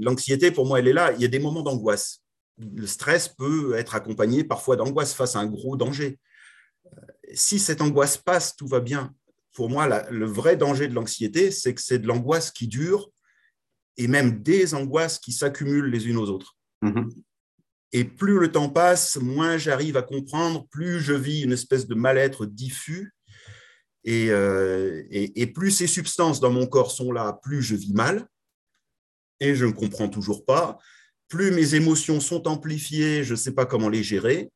L'anxiété, 0.00 0.50
pour 0.50 0.66
moi, 0.66 0.78
elle 0.78 0.88
est 0.88 0.92
là. 0.92 1.12
Il 1.12 1.20
y 1.20 1.24
a 1.24 1.28
des 1.28 1.38
moments 1.38 1.62
d'angoisse. 1.62 2.22
Le 2.58 2.86
stress 2.86 3.28
peut 3.28 3.74
être 3.74 3.94
accompagné 3.94 4.42
parfois 4.42 4.76
d'angoisse 4.76 5.14
face 5.14 5.36
à 5.36 5.40
un 5.40 5.46
gros 5.46 5.76
danger. 5.76 6.18
Si 7.34 7.58
cette 7.58 7.80
angoisse 7.80 8.16
passe, 8.16 8.56
tout 8.56 8.66
va 8.66 8.80
bien. 8.80 9.14
Pour 9.52 9.68
moi, 9.70 10.08
le 10.10 10.26
vrai 10.26 10.56
danger 10.56 10.88
de 10.88 10.94
l'anxiété, 10.94 11.50
c'est 11.50 11.74
que 11.74 11.80
c'est 11.80 11.98
de 11.98 12.08
l'angoisse 12.08 12.50
qui 12.50 12.66
dure 12.66 13.10
et 13.96 14.08
même 14.08 14.42
des 14.42 14.74
angoisses 14.74 15.18
qui 15.20 15.32
s'accumulent 15.32 15.90
les 15.90 16.08
unes 16.08 16.16
aux 16.16 16.28
autres. 16.30 16.56
Mm-hmm. 16.82 17.10
Et 17.94 18.02
plus 18.02 18.40
le 18.40 18.50
temps 18.50 18.68
passe, 18.68 19.18
moins 19.18 19.56
j'arrive 19.56 19.96
à 19.96 20.02
comprendre, 20.02 20.66
plus 20.68 20.98
je 20.98 21.12
vis 21.12 21.42
une 21.42 21.52
espèce 21.52 21.86
de 21.86 21.94
mal-être 21.94 22.44
diffus. 22.44 23.14
Euh, 24.08 25.04
et, 25.10 25.46
plus 25.46 25.70
ces 25.70 25.86
substances 25.86 26.40
dans 26.40 26.50
mon 26.50 26.66
corps 26.66 26.90
sont 26.90 27.12
là, 27.12 27.38
plus 27.44 27.62
je 27.62 27.76
vis 27.76 27.94
mal. 27.94 28.26
Et 29.38 29.54
je 29.54 29.64
ne 29.64 29.70
comprends 29.70 30.08
toujours 30.08 30.44
pas. 30.44 30.76
Plus 31.28 31.52
mes 31.52 31.76
émotions 31.76 32.18
sont 32.18 32.48
amplifiées, 32.48 33.22
je 33.22 33.34
ne 33.34 33.38
sais 33.38 33.52
pas 33.52 33.64
comment 33.64 33.88
les 33.88 34.02
gérer. 34.02 34.50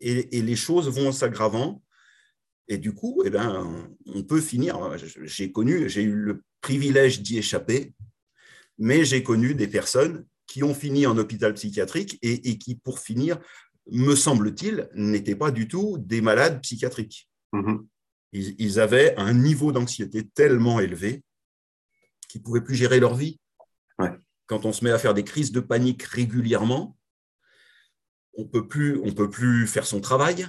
Et, 0.00 0.42
les 0.42 0.56
choses 0.56 0.90
vont 0.90 1.10
s'aggravant. 1.10 1.82
Et 2.68 2.76
du 2.76 2.92
coup, 2.92 3.22
eh 3.24 3.30
ben, 3.30 3.90
on 4.04 4.22
peut 4.22 4.42
finir. 4.42 4.78
J'ai 5.22 5.50
connu, 5.52 5.88
j'ai 5.88 6.02
eu 6.02 6.14
le 6.14 6.42
privilège 6.60 7.22
d'y 7.22 7.38
échapper, 7.38 7.94
mais 8.76 9.06
j'ai 9.06 9.22
connu 9.22 9.54
des 9.54 9.68
personnes 9.68 10.26
qui 10.48 10.64
ont 10.64 10.74
fini 10.74 11.06
en 11.06 11.16
hôpital 11.18 11.54
psychiatrique 11.54 12.18
et, 12.22 12.58
qui, 12.58 12.74
pour 12.74 12.98
finir, 12.98 13.38
me 13.90 14.16
semble-t-il, 14.16 14.88
n'étaient 14.94 15.36
pas 15.36 15.52
du 15.52 15.68
tout 15.68 15.98
des 15.98 16.20
malades 16.20 16.60
psychiatriques. 16.62 17.28
Mm-hmm. 17.52 17.86
Ils, 18.32 18.80
avaient 18.80 19.14
un 19.16 19.32
niveau 19.32 19.72
d'anxiété 19.72 20.26
tellement 20.26 20.80
élevé 20.80 21.22
qu'ils 22.28 22.40
ne 22.40 22.44
pouvaient 22.44 22.64
plus 22.64 22.74
gérer 22.74 22.98
leur 22.98 23.14
vie. 23.14 23.38
Quand 24.46 24.64
on 24.64 24.72
se 24.72 24.82
met 24.82 24.90
à 24.90 24.98
faire 24.98 25.12
des 25.12 25.24
crises 25.24 25.52
de 25.52 25.60
panique 25.60 26.02
régulièrement, 26.02 26.96
on 28.34 28.46
peut 28.46 28.66
plus, 28.66 28.98
on 29.04 29.12
peut 29.12 29.28
plus 29.28 29.66
faire 29.66 29.86
son 29.86 30.00
travail, 30.00 30.48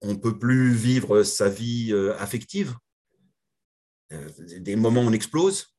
on 0.00 0.12
ne 0.12 0.18
peut 0.18 0.38
plus 0.38 0.72
vivre 0.72 1.22
sa 1.22 1.48
vie 1.48 1.92
euh, 1.92 2.16
affective. 2.18 2.74
Euh, 4.12 4.28
des 4.58 4.74
moments 4.74 5.02
où 5.02 5.08
on 5.08 5.12
explose, 5.12 5.75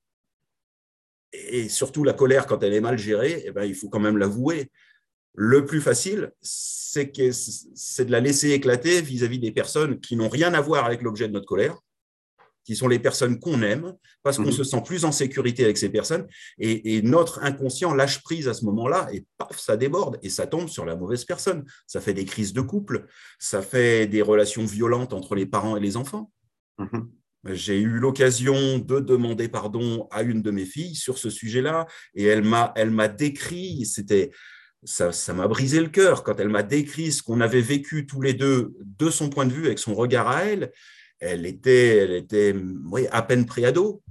et 1.34 1.70
surtout 1.70 2.04
la 2.04 2.14
colère, 2.14 2.46
quand 2.46 2.64
elle 2.64 2.74
est 2.74 2.82
mal 2.82 2.98
gérée, 2.98 3.44
eh 3.46 3.52
ben, 3.52 3.64
il 3.64 3.76
faut 3.76 3.90
quand 3.90 4.00
même 4.00 4.18
l'avouer. 4.18 4.72
Le 5.34 5.66
plus 5.66 5.82
facile, 5.82 6.32
c'est 6.42 7.06
de 8.06 8.12
la 8.12 8.20
laisser 8.20 8.52
éclater 8.52 9.02
vis-à-vis 9.02 9.40
des 9.40 9.52
personnes 9.52 10.00
qui 10.00 10.16
n'ont 10.16 10.30
rien 10.30 10.54
à 10.54 10.62
voir 10.62 10.86
avec 10.86 11.02
l'objet 11.02 11.28
de 11.28 11.34
notre 11.34 11.46
colère, 11.46 11.78
qui 12.64 12.76
sont 12.76 12.88
les 12.88 13.00
personnes 13.00 13.40
qu'on 13.40 13.62
aime, 13.62 13.94
parce 14.24 14.38
qu'on 14.38 14.44
mhm. 14.44 14.52
se 14.52 14.64
sent 14.64 14.82
plus 14.84 15.06
en 15.06 15.12
sécurité 15.12 15.64
avec 15.64 15.78
ces 15.78 15.90
personnes, 15.90 16.28
et, 16.58 17.02
notre 17.02 17.44
inconscient 17.44 17.94
lâche 17.94 18.24
prise 18.24 18.48
à 18.48 18.54
ce 18.54 18.66
moment-là, 18.66 19.08
et 19.14 19.26
paf, 19.38 19.58
ça 19.60 19.78
déborde, 19.78 20.18
et 20.24 20.30
ça 20.30 20.48
tombe 20.48 20.68
sur 20.68 20.86
la 20.86 20.96
mauvaise 20.96 21.24
personne. 21.24 21.64
Ça 21.86 22.02
fait 22.02 22.14
des 22.14 22.26
crises 22.26 22.52
de 22.52 22.62
couple, 22.62 23.06
ça 23.40 23.62
fait 23.62 24.08
des 24.08 24.22
relations 24.22 24.66
violentes 24.66 25.14
entre 25.14 25.36
les 25.36 25.46
parents 25.46 25.78
et 25.78 25.80
les 25.80 25.98
enfants. 25.98 26.32
Mhm. 26.78 27.10
J'ai 27.46 27.80
eu 27.80 28.00
l'occasion 28.00 28.80
de 28.80 29.00
demander 29.00 29.48
pardon 29.48 30.08
à 30.12 30.24
une 30.24 30.42
de 30.42 30.52
mes 30.52 30.66
filles 30.66 30.96
sur 30.96 31.18
ce 31.18 31.30
sujet-là 31.30 31.86
et 32.16 32.26
elle 32.26 32.44
m'a, 32.44 32.74
elle 32.76 32.92
m'a 32.92 33.08
décrit, 33.08 33.86
c'était, 33.86 34.32
ça, 34.84 35.12
ça 35.12 35.34
m'a 35.34 35.48
brisé 35.48 35.80
le 35.80 35.90
cœur 35.90 36.24
quand 36.24 36.40
elle 36.40 36.50
m'a 36.50 36.64
décrit 36.64 37.12
ce 37.12 37.24
qu'on 37.24 37.42
avait 37.42 37.62
vécu 37.62 38.06
tous 38.06 38.22
les 38.22 38.34
deux 38.34 38.74
de 38.82 39.10
son 39.10 39.30
point 39.30 39.46
de 39.46 39.54
vue 39.54 39.68
avec 39.68 39.80
son 39.80 39.96
regard 39.96 40.28
à 40.28 40.44
elle. 40.44 40.72
Elle 41.20 41.46
était, 41.46 41.98
elle 41.98 42.14
était 42.14 42.56
oui, 42.86 43.08
à 43.12 43.22
peine 43.22 43.46
préado 43.46 44.04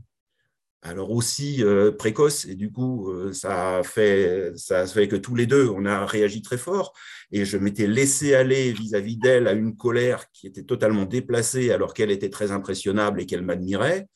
alors 0.82 1.10
aussi 1.10 1.62
euh, 1.64 1.90
précoce, 1.90 2.44
et 2.44 2.54
du 2.54 2.70
coup, 2.70 3.10
euh, 3.10 3.32
ça, 3.32 3.78
a 3.78 3.82
fait, 3.82 4.52
ça 4.56 4.86
fait 4.86 5.08
que 5.08 5.16
tous 5.16 5.34
les 5.34 5.46
deux, 5.46 5.68
on 5.68 5.84
a 5.84 6.06
réagi 6.06 6.42
très 6.42 6.58
fort, 6.58 6.92
et 7.32 7.44
je 7.44 7.56
m'étais 7.56 7.86
laissé 7.86 8.34
aller 8.34 8.72
vis-à-vis 8.72 9.16
d'elle 9.16 9.48
à 9.48 9.52
une 9.52 9.76
colère 9.76 10.30
qui 10.32 10.46
était 10.46 10.62
totalement 10.62 11.04
déplacée, 11.04 11.72
alors 11.72 11.94
qu'elle 11.94 12.10
était 12.10 12.30
très 12.30 12.52
impressionnable 12.52 13.20
et 13.20 13.26
qu'elle 13.26 13.42
m'admirait. 13.42 14.08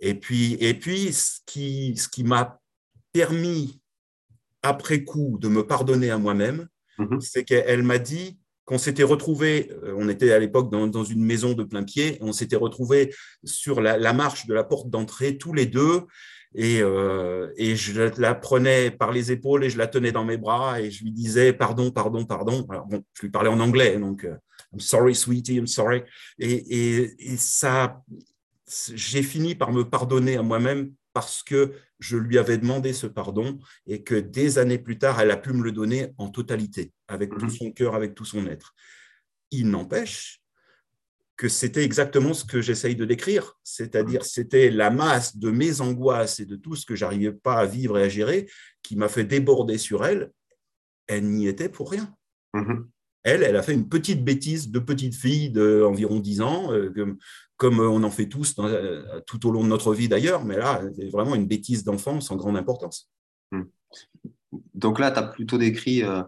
Et 0.00 0.14
puis, 0.14 0.56
et 0.60 0.74
puis 0.74 1.12
ce 1.12 1.40
qui, 1.46 1.96
ce 1.96 2.08
qui 2.08 2.24
m'a 2.24 2.60
permis, 3.12 3.80
après 4.62 5.04
coup, 5.04 5.38
de 5.40 5.48
me 5.48 5.66
pardonner 5.66 6.10
à 6.10 6.18
moi-même, 6.18 6.68
mm-hmm. 6.98 7.20
c'est 7.20 7.44
qu'elle 7.44 7.82
m'a 7.82 7.98
dit, 7.98 8.38
qu'on 8.64 8.78
s'était 8.78 9.02
retrouvé, 9.02 9.72
euh, 9.84 9.94
on 9.96 10.08
était 10.08 10.32
à 10.32 10.38
l'époque 10.38 10.70
dans, 10.70 11.04
une 11.04 11.24
maison 11.24 11.52
de 11.52 11.64
plein 11.64 11.82
pied, 11.82 12.18
on 12.20 12.32
s'était 12.32 12.56
retrouvé 12.56 13.14
sur 13.44 13.80
la, 13.80 14.12
marche 14.12 14.46
de 14.46 14.54
la 14.54 14.64
porte 14.64 14.88
d'entrée 14.88 15.36
tous 15.36 15.52
les 15.52 15.66
deux, 15.66 16.02
et, 16.54 16.80
euh, 16.82 17.50
et, 17.56 17.76
je 17.76 18.20
la 18.20 18.34
prenais 18.34 18.90
par 18.90 19.10
les 19.10 19.32
épaules 19.32 19.64
et 19.64 19.70
je 19.70 19.78
la 19.78 19.86
tenais 19.86 20.12
dans 20.12 20.24
mes 20.24 20.36
bras 20.36 20.82
et 20.82 20.90
je 20.90 21.02
lui 21.02 21.10
disais 21.10 21.54
pardon, 21.54 21.90
pardon, 21.90 22.26
pardon. 22.26 22.66
Alors 22.68 22.84
bon, 22.84 23.02
je 23.14 23.22
lui 23.22 23.30
parlais 23.30 23.48
en 23.48 23.58
anglais, 23.58 23.96
donc 23.98 24.24
euh, 24.24 24.36
I'm 24.74 24.80
sorry, 24.80 25.14
sweetie, 25.14 25.56
I'm 25.56 25.66
sorry. 25.66 26.02
Et, 26.38 27.14
et 27.18 27.36
ça, 27.38 28.02
j'ai 28.94 29.22
fini 29.22 29.54
par 29.54 29.72
me 29.72 29.88
pardonner 29.88 30.36
à 30.36 30.42
moi-même 30.42 30.92
parce 31.12 31.42
que 31.42 31.72
je 31.98 32.16
lui 32.16 32.38
avais 32.38 32.58
demandé 32.58 32.92
ce 32.92 33.06
pardon 33.06 33.58
et 33.86 34.02
que 34.02 34.14
des 34.14 34.58
années 34.58 34.78
plus 34.78 34.98
tard, 34.98 35.20
elle 35.20 35.30
a 35.30 35.36
pu 35.36 35.52
me 35.52 35.62
le 35.62 35.72
donner 35.72 36.12
en 36.18 36.28
totalité, 36.28 36.92
avec 37.08 37.30
tout 37.30 37.46
mhm. 37.46 37.50
son 37.50 37.72
cœur, 37.72 37.94
avec 37.94 38.14
tout 38.14 38.24
son 38.24 38.46
être. 38.46 38.74
Il 39.50 39.68
n'empêche 39.68 40.42
que 41.36 41.48
c'était 41.48 41.84
exactement 41.84 42.34
ce 42.34 42.44
que 42.44 42.60
j'essaye 42.60 42.94
de 42.94 43.04
décrire, 43.04 43.58
c'est-à-dire 43.64 44.24
c'était 44.24 44.70
la 44.70 44.90
masse 44.90 45.36
de 45.36 45.50
mes 45.50 45.80
angoisses 45.80 46.40
et 46.40 46.46
de 46.46 46.56
tout 46.56 46.76
ce 46.76 46.86
que 46.86 46.94
j'arrivais 46.94 47.32
pas 47.32 47.56
à 47.56 47.66
vivre 47.66 47.98
et 47.98 48.04
à 48.04 48.08
gérer 48.08 48.48
qui 48.82 48.96
m'a 48.96 49.08
fait 49.08 49.24
déborder 49.24 49.78
sur 49.78 50.04
elle. 50.06 50.30
Elle 51.06 51.28
n'y 51.28 51.48
était 51.48 51.68
pour 51.68 51.90
rien. 51.90 52.14
Mhm. 52.54 52.88
Elle, 53.24 53.42
elle 53.42 53.56
a 53.56 53.62
fait 53.62 53.74
une 53.74 53.88
petite 53.88 54.24
bêtise 54.24 54.70
de 54.70 54.78
petite 54.78 55.14
fille 55.14 55.50
d'environ 55.50 56.18
10 56.18 56.40
ans, 56.40 56.72
euh, 56.72 56.92
comme, 57.56 57.78
on 57.78 58.02
en 58.02 58.10
fait 58.10 58.28
tous 58.28 58.56
euh, 58.58 59.20
tout 59.26 59.46
au 59.46 59.52
long 59.52 59.62
de 59.62 59.68
notre 59.68 59.94
vie 59.94 60.08
d'ailleurs, 60.08 60.44
mais 60.44 60.56
là, 60.56 60.82
c'est 60.96 61.08
vraiment 61.08 61.36
une 61.36 61.46
bêtise 61.46 61.84
d'enfant 61.84 62.20
sans 62.20 62.36
grande 62.36 62.56
importance. 62.56 63.08
Hmm. 63.52 63.62
Donc 64.74 64.98
là, 64.98 65.12
tu 65.12 65.18
as 65.20 65.22
plutôt 65.22 65.56
décrit 65.56 66.02
euh, 66.02 66.22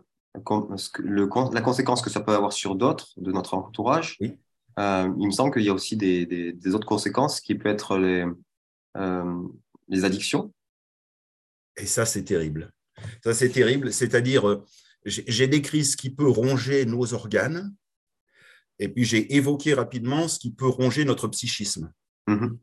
le, 0.99 1.29
la 1.53 1.61
conséquence 1.63 2.01
que 2.01 2.11
ça 2.11 2.21
peut 2.21 2.33
avoir 2.33 2.53
sur 2.53 2.77
d'autres 2.77 3.09
de 3.17 3.33
notre 3.33 3.55
entourage. 3.55 4.19
il 4.21 4.37
me 4.79 5.31
semble 5.33 5.53
qu'il 5.53 5.65
y 5.65 5.69
a 5.69 5.75
aussi 5.75 5.97
des, 5.97 6.75
autres 6.75 6.87
conséquences 6.87 7.41
qui 7.41 7.57
peuvent 7.57 7.73
être 7.73 7.99
les, 7.99 8.25
les 9.89 10.05
addictions. 10.05 10.53
Et 11.77 11.87
ça, 11.87 12.07
c'est 12.07 12.23
terrible. 12.23 12.73
Ça, 13.25 13.35
c'est 13.35 13.51
terrible. 13.51 13.93
C'est-à-dire, 13.93 14.63
j'ai 15.05 15.47
décrit 15.47 15.85
ce 15.85 15.97
qui 15.97 16.11
peut 16.11 16.29
ronger 16.29 16.87
nos 16.87 17.13
organes, 17.13 17.75
et 18.79 18.89
puis 18.89 19.05
j'ai 19.05 19.35
évoqué 19.35 19.75
rapidement 19.75 20.29
ce 20.29 20.39
qui 20.39 20.53
peut 20.53 20.67
ronger 20.67 21.05
notre 21.05 21.29
psychisme. 21.29 21.93
Mm-hmm. 22.29 22.59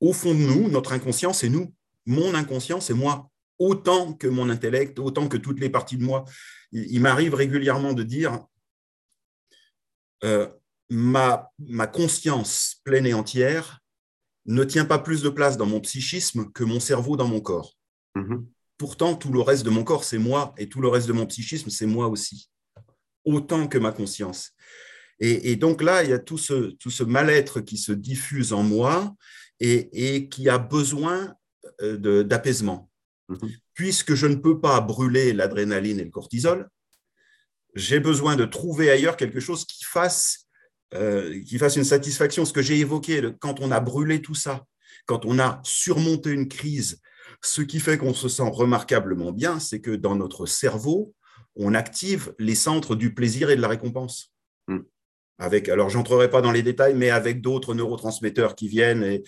Au 0.00 0.12
fond 0.12 0.34
de 0.34 0.40
nous, 0.40 0.68
notre 0.68 0.92
inconscient, 0.92 1.32
c'est 1.32 1.48
nous. 1.48 1.72
Mon 2.06 2.34
inconscient, 2.34 2.80
c'est 2.80 2.94
moi. 2.94 3.30
Autant 3.58 4.14
que 4.14 4.26
mon 4.26 4.50
intellect, 4.50 4.98
autant 4.98 5.28
que 5.28 5.36
toutes 5.36 5.60
les 5.60 5.70
parties 5.70 5.96
de 5.96 6.02
moi. 6.02 6.24
Il, 6.72 7.00
m'arrive 7.00 7.34
régulièrement 7.34 7.92
de 7.92 8.02
dire 8.02 8.44
euh, 10.24 10.48
ma, 10.90 11.50
ma 11.58 11.86
conscience 11.86 12.80
pleine 12.82 13.06
et 13.06 13.14
entière 13.14 13.80
ne 14.46 14.64
tient 14.64 14.84
pas 14.84 14.98
plus 14.98 15.22
de 15.22 15.28
place 15.28 15.56
dans 15.56 15.66
mon 15.66 15.80
psychisme 15.80 16.50
que 16.50 16.64
mon 16.64 16.80
cerveau 16.80 17.16
dans 17.16 17.28
mon 17.28 17.40
corps. 17.40 17.74
Mm-hmm. 18.16 18.44
Pourtant, 18.76 19.14
tout 19.14 19.32
le 19.32 19.40
reste 19.40 19.64
de 19.64 19.70
mon 19.70 19.84
corps, 19.84 20.04
c'est 20.04 20.18
moi, 20.18 20.54
et 20.58 20.68
tout 20.68 20.80
le 20.80 20.88
reste 20.88 21.06
de 21.06 21.12
mon 21.12 21.26
psychisme, 21.26 21.70
c'est 21.70 21.86
moi 21.86 22.08
aussi, 22.08 22.50
autant 23.24 23.68
que 23.68 23.78
ma 23.78 23.92
conscience. 23.92 24.52
Et, 25.20 25.54
donc 25.56 25.80
là, 25.80 26.02
il 26.02 26.10
y 26.10 26.12
a 26.12 26.18
tout 26.18 26.38
ce, 26.38 26.72
tout 26.72 26.90
ce 26.90 27.04
mal-être 27.04 27.60
qui 27.60 27.78
se 27.78 27.92
diffuse 27.92 28.52
en 28.52 28.62
moi 28.62 29.14
et, 29.60 30.28
qui 30.28 30.48
a 30.48 30.58
besoin 30.58 31.34
euh, 31.80 32.24
d'apaisement. 32.24 32.90
Mhm. 33.28 33.50
Puisque 33.74 34.14
je 34.14 34.26
ne 34.26 34.34
peux 34.34 34.60
pas 34.60 34.80
brûler 34.80 35.32
l'adrénaline 35.32 36.00
et 36.00 36.04
le 36.04 36.10
cortisol, 36.10 36.68
j'ai 37.74 38.00
besoin 38.00 38.36
de 38.36 38.44
trouver 38.44 38.90
ailleurs 38.90 39.16
quelque 39.16 39.40
chose 39.40 39.64
qui 39.64 39.84
fasse, 39.84 40.46
euh, 40.94 41.42
qui 41.44 41.58
fasse 41.58 41.76
une 41.76 41.84
satisfaction. 41.84 42.44
Ce 42.44 42.52
que 42.52 42.62
j'ai 42.62 42.78
évoqué, 42.78 43.22
quand 43.40 43.60
on 43.60 43.70
a 43.70 43.80
brûlé 43.80 44.20
tout 44.20 44.34
ça, 44.34 44.64
quand 45.06 45.24
on 45.24 45.38
a 45.38 45.60
surmonté 45.64 46.30
une 46.30 46.48
crise, 46.48 47.00
ce 47.44 47.62
qui 47.62 47.80
fait 47.80 47.98
qu'on 47.98 48.14
se 48.14 48.28
sent 48.28 48.48
remarquablement 48.50 49.32
bien, 49.32 49.60
c'est 49.60 49.80
que 49.80 49.90
dans 49.90 50.16
notre 50.16 50.46
cerveau, 50.46 51.14
on 51.56 51.74
active 51.74 52.34
les 52.38 52.54
centres 52.54 52.96
du 52.96 53.14
plaisir 53.14 53.50
et 53.50 53.56
de 53.56 53.60
la 53.60 53.68
récompense. 53.68 54.32
Hmm. 54.66 54.80
Avec, 55.38 55.68
alors, 55.68 55.90
j'entrerai 55.90 56.30
pas 56.30 56.40
dans 56.40 56.52
les 56.52 56.62
détails, 56.62 56.94
mais 56.94 57.10
avec 57.10 57.40
d'autres 57.40 57.74
neurotransmetteurs 57.74 58.54
qui 58.54 58.68
viennent. 58.68 59.02
Et 59.02 59.24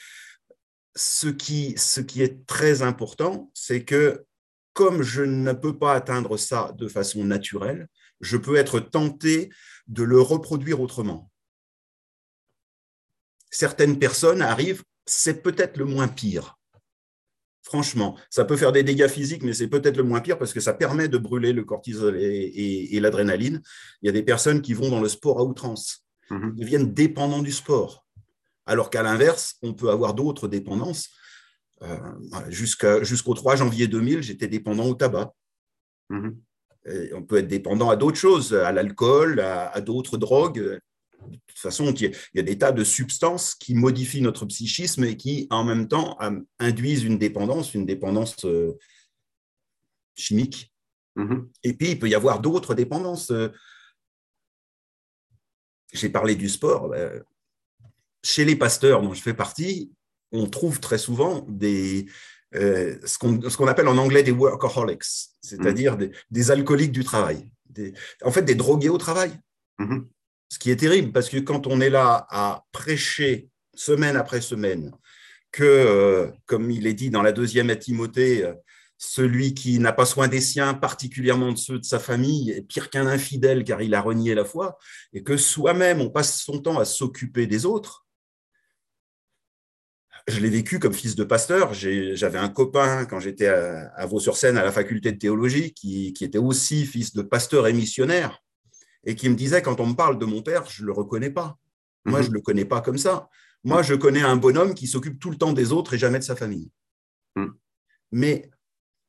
ce 0.94 1.28
qui, 1.28 1.75
ce 1.76 2.00
qui 2.00 2.23
est 2.23 2.46
très 2.46 2.82
important, 2.82 3.50
c'est 3.54 3.85
que 3.85 4.25
comme 4.73 5.02
je 5.02 5.23
ne 5.23 5.52
peux 5.52 5.78
pas 5.78 5.94
atteindre 5.94 6.37
ça 6.37 6.73
de 6.76 6.88
façon 6.88 7.25
naturelle, 7.25 7.88
je 8.20 8.37
peux 8.37 8.56
être 8.56 8.80
tenté 8.80 9.50
de 9.88 10.02
le 10.02 10.20
reproduire 10.20 10.80
autrement. 10.80 11.30
Certaines 13.50 13.99
personnes 13.99 14.42
arrivent, 14.42 14.82
c'est 15.06 15.42
peut-être 15.42 15.76
le 15.76 15.85
moins 15.85 16.08
pire. 16.08 16.58
Franchement, 17.66 18.16
ça 18.30 18.44
peut 18.44 18.56
faire 18.56 18.70
des 18.70 18.85
dégâts 18.85 19.08
physiques, 19.08 19.42
mais 19.42 19.52
c'est 19.52 19.66
peut-être 19.66 19.96
le 19.96 20.04
moins 20.04 20.20
pire 20.20 20.38
parce 20.38 20.52
que 20.52 20.61
ça 20.61 20.73
permet 20.73 21.08
de 21.08 21.18
brûler 21.18 21.52
le 21.52 21.64
cortisol 21.64 22.16
et, 22.16 23.00
l'adrénaline. 23.00 23.61
Il 24.02 24.06
y 24.06 24.08
a 24.08 24.12
des 24.12 24.23
personnes 24.23 24.62
qui 24.62 24.73
vont 24.73 24.88
dans 24.88 25.00
le 25.00 25.08
sport 25.08 25.40
à 25.40 25.42
outrance, 25.42 26.06
mhm. 26.30 26.54
deviennent 26.54 26.94
dépendants 26.94 27.42
du 27.42 27.50
sport. 27.50 28.06
Alors 28.66 28.88
qu'à 28.88 29.02
l'inverse, 29.02 29.56
on 29.62 29.75
peut 29.75 29.90
avoir 29.90 30.14
d'autres 30.14 30.46
dépendances. 30.46 31.08
Euh, 31.82 31.99
jusqu'au 32.50 33.35
3 33.35 33.56
janvier 33.56 33.88
2000, 33.88 34.23
j'étais 34.23 34.46
dépendant 34.46 34.87
au 34.87 34.94
tabac. 34.94 35.32
Mhm. 36.08 36.38
on 37.14 37.23
peut 37.25 37.38
être 37.38 37.49
dépendant 37.49 37.90
à 37.90 37.96
d'autres 37.96 38.16
choses, 38.16 38.54
à 38.54 38.70
l'alcool, 38.70 39.40
à 39.40 39.80
d'autres 39.80 40.18
drogues 40.18 40.78
de 41.28 41.38
toute 41.46 41.58
façon, 41.58 41.92
il 41.92 42.14
y 42.35 42.38
a 42.38 42.42
des 42.42 42.58
tas 42.58 42.73
de 42.73 42.85
substances 42.85 43.54
qui 43.54 43.75
modifient 43.75 44.20
notre 44.20 44.46
psychisme 44.46 45.04
et 45.04 45.16
qui, 45.16 45.46
en 45.50 45.64
même 45.64 45.88
temps, 45.88 46.18
induisent 46.58 47.04
une 47.04 47.18
dépendance, 47.18 47.75
une 47.75 47.87
dépendance 47.87 48.44
euh, 48.44 48.78
chimique. 50.14 50.73
Mm-hmm. 51.16 51.49
Et 51.64 51.73
puis, 51.73 51.90
il 51.92 51.99
peut 51.99 52.08
y 52.08 52.14
avoir 52.14 52.40
d'autres 52.40 52.75
dépendances. 52.75 53.32
J'ai 55.92 56.11
parlé 56.11 56.35
du 56.37 56.49
sport. 56.49 56.92
Euh, 56.94 57.20
chez 58.23 58.44
les 58.44 58.56
pasteurs 58.56 59.02
dont 59.02 59.14
je 59.14 59.23
fais 59.23 59.35
partie, 59.35 59.92
on 60.32 60.46
trouve 60.46 60.80
très 60.80 60.99
souvent 60.99 61.46
des, 61.49 62.06
euh, 62.54 62.99
ce 63.04 63.18
qu'on 63.18 63.66
appelle 63.66 63.88
en 63.88 63.99
anglais 63.99 64.23
des 64.23 64.32
workaholics, 64.32 65.04
c'est-à-dire 65.40 65.96
mm-hmm. 65.96 66.12
des, 66.30 66.50
alcooliques 66.50 66.92
du 66.92 67.04
travail, 67.04 67.50
en 68.23 68.30
fait 68.30 68.42
des 68.42 68.54
drogués 68.54 68.88
au 68.88 68.99
travail. 68.99 69.32
Mm-hmm. 69.78 70.06
Ce 70.49 70.59
qui 70.59 70.71
est 70.71 70.76
terrible, 70.76 71.12
parce 71.12 71.29
que 71.29 71.38
quand 71.38 71.67
on 71.67 71.81
est 71.81 71.91
là 71.91 72.26
à 72.31 72.65
prêcher 72.73 73.49
semaine 73.75 74.17
après 74.17 74.41
semaine, 74.41 74.93
que, 75.50 75.65
euh, 75.65 76.31
comme 76.47 76.71
il 76.71 76.87
est 76.87 76.95
dit 76.95 77.11
dans 77.11 77.23
la 77.23 77.33
deuxième 77.33 77.71
à 77.71 77.76
Timothée, 77.76 78.45
euh, 78.45 78.55
celui 78.99 79.55
qui 79.55 79.79
n'a 79.79 79.93
pas 79.93 80.07
soin 80.07 80.29
des 80.29 80.41
siens, 80.41 80.75
particulièrement 80.75 81.53
de 81.53 81.59
ceux 81.59 81.79
de 81.79 81.85
sa 81.85 81.99
famille, 81.99 82.50
est 82.50 82.62
pire 82.62 82.91
qu'un 82.91 83.07
infidèle 83.07 83.65
car 83.65 83.83
il 83.83 83.95
a 83.95 84.00
renié 84.00 84.35
la 84.35 84.45
foi, 84.45 84.79
et 85.12 85.23
que 85.23 85.37
soi-même 85.37 86.00
on 86.00 86.11
passe 86.11 86.41
son 86.43 86.61
temps 86.61 86.79
à 86.79 86.85
s'occuper 86.85 87.47
des 87.47 87.67
autres. 87.67 88.07
Je 90.29 90.41
l'ai 90.41 90.50
vécu 90.50 90.79
comme 90.81 90.93
fils 90.93 91.15
de 91.15 91.23
pasteur. 91.23 91.73
J'avais 91.73 92.38
un 92.38 92.49
copain 92.49 93.05
quand 93.05 93.21
j'étais 93.21 93.47
à, 93.47 94.07
Vaux-sur-Seine 94.07 94.59
à 94.59 94.65
la 94.65 94.73
faculté 94.73 95.12
de 95.12 95.19
théologie 95.19 95.73
qui 95.73 96.12
était 96.21 96.38
aussi 96.38 96.85
fils 96.85 97.15
de 97.15 97.23
pasteur 97.23 97.69
et 97.69 97.73
missionnaire 97.73 98.43
et 99.07 99.15
qui 99.15 99.29
me 99.29 99.37
disait, 99.37 99.63
quand 99.63 99.81
on 99.81 99.87
me 99.87 99.95
parle 99.95 100.19
de 100.19 100.27
mon 100.27 100.43
père, 100.43 100.69
je 100.69 100.83
ne 100.83 100.89
le 100.89 100.93
reconnais 100.93 101.31
pas. 101.31 101.59
Moi, 102.05 102.21
je 102.21 102.27
ne 102.27 102.31
mhm. 102.31 102.35
le 102.35 102.41
connais 102.43 102.65
pas 102.65 102.81
comme 102.81 102.99
ça. 102.99 103.31
Moi, 103.65 103.83
je 103.83 103.95
connais 103.95 104.21
un 104.21 104.37
bonhomme 104.37 104.75
qui 104.75 104.87
s'occupe 104.87 105.19
tout 105.19 105.31
le 105.31 105.37
temps 105.37 105.53
des 105.53 105.73
autres 105.73 105.95
et 105.95 105.99
jamais 105.99 106.19
de 106.19 106.25
sa 106.25 106.37
famille. 106.37 106.71
Mhm. 107.37 107.55
Mais, 108.13 108.51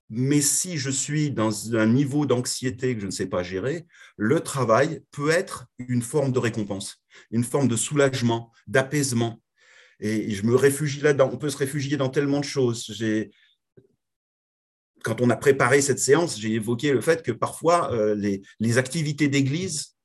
mais 0.09 0.41
si 0.41 0.77
je 0.77 0.89
suis 0.89 1.31
dans 1.31 1.75
un 1.75 1.87
niveau 1.87 2.25
d'anxiété 2.25 2.95
que 2.95 3.01
je 3.01 3.07
ne 3.07 3.11
sais 3.11 3.25
pas 3.25 3.43
gérer, 3.43 3.87
le 4.17 4.39
travail 4.39 5.01
peut 5.11 5.31
être 5.31 5.65
une 5.79 6.01
forme 6.01 6.31
de 6.31 6.39
récompense, 6.39 7.03
une 7.31 7.43
forme 7.43 7.67
de 7.67 7.75
soulagement, 7.75 8.51
d'apaisement. 8.67 9.41
Et 9.99 10.31
je 10.31 10.45
me 10.45 10.55
réfugie 10.55 11.01
là-dedans. 11.01 11.29
On 11.33 11.37
peut 11.37 11.49
se 11.49 11.57
réfugier 11.57 11.97
dans 11.97 12.09
tellement 12.09 12.39
de 12.39 12.45
choses. 12.45 12.85
J'ai 12.93 13.31
quand 15.07 15.21
on 15.21 15.29
a 15.29 15.37
préparé 15.37 15.81
cette 15.81 15.99
séance, 15.99 16.37
j'ai 16.37 16.51
évoqué 16.51 16.91
le 16.91 16.99
fait 16.99 17.23
que 17.23 17.31
parfois, 17.31 17.93
euh, 17.93 18.13
les, 18.59 18.77
activités 18.77 19.29
d'église, 19.29 19.95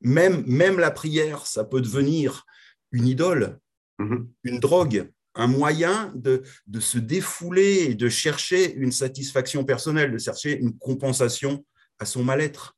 même, 0.00 0.42
même 0.46 0.80
la 0.80 0.90
prière, 0.90 1.46
ça 1.46 1.64
peut 1.64 1.80
devenir 1.80 2.44
une 2.90 3.06
idole, 3.06 3.60
mm-hmm. 4.00 4.26
une 4.42 4.58
drogue, 4.58 5.10
un 5.36 5.46
moyen 5.46 6.12
de, 6.16 6.42
de, 6.66 6.80
se 6.80 6.98
défouler 6.98 7.86
et 7.90 7.94
de 7.94 8.08
chercher 8.08 8.74
une 8.74 8.90
satisfaction 8.90 9.64
personnelle, 9.64 10.10
de 10.10 10.18
chercher 10.18 10.58
une 10.58 10.76
compensation 10.76 11.64
à 12.00 12.04
son 12.04 12.24
mal-être. 12.24 12.76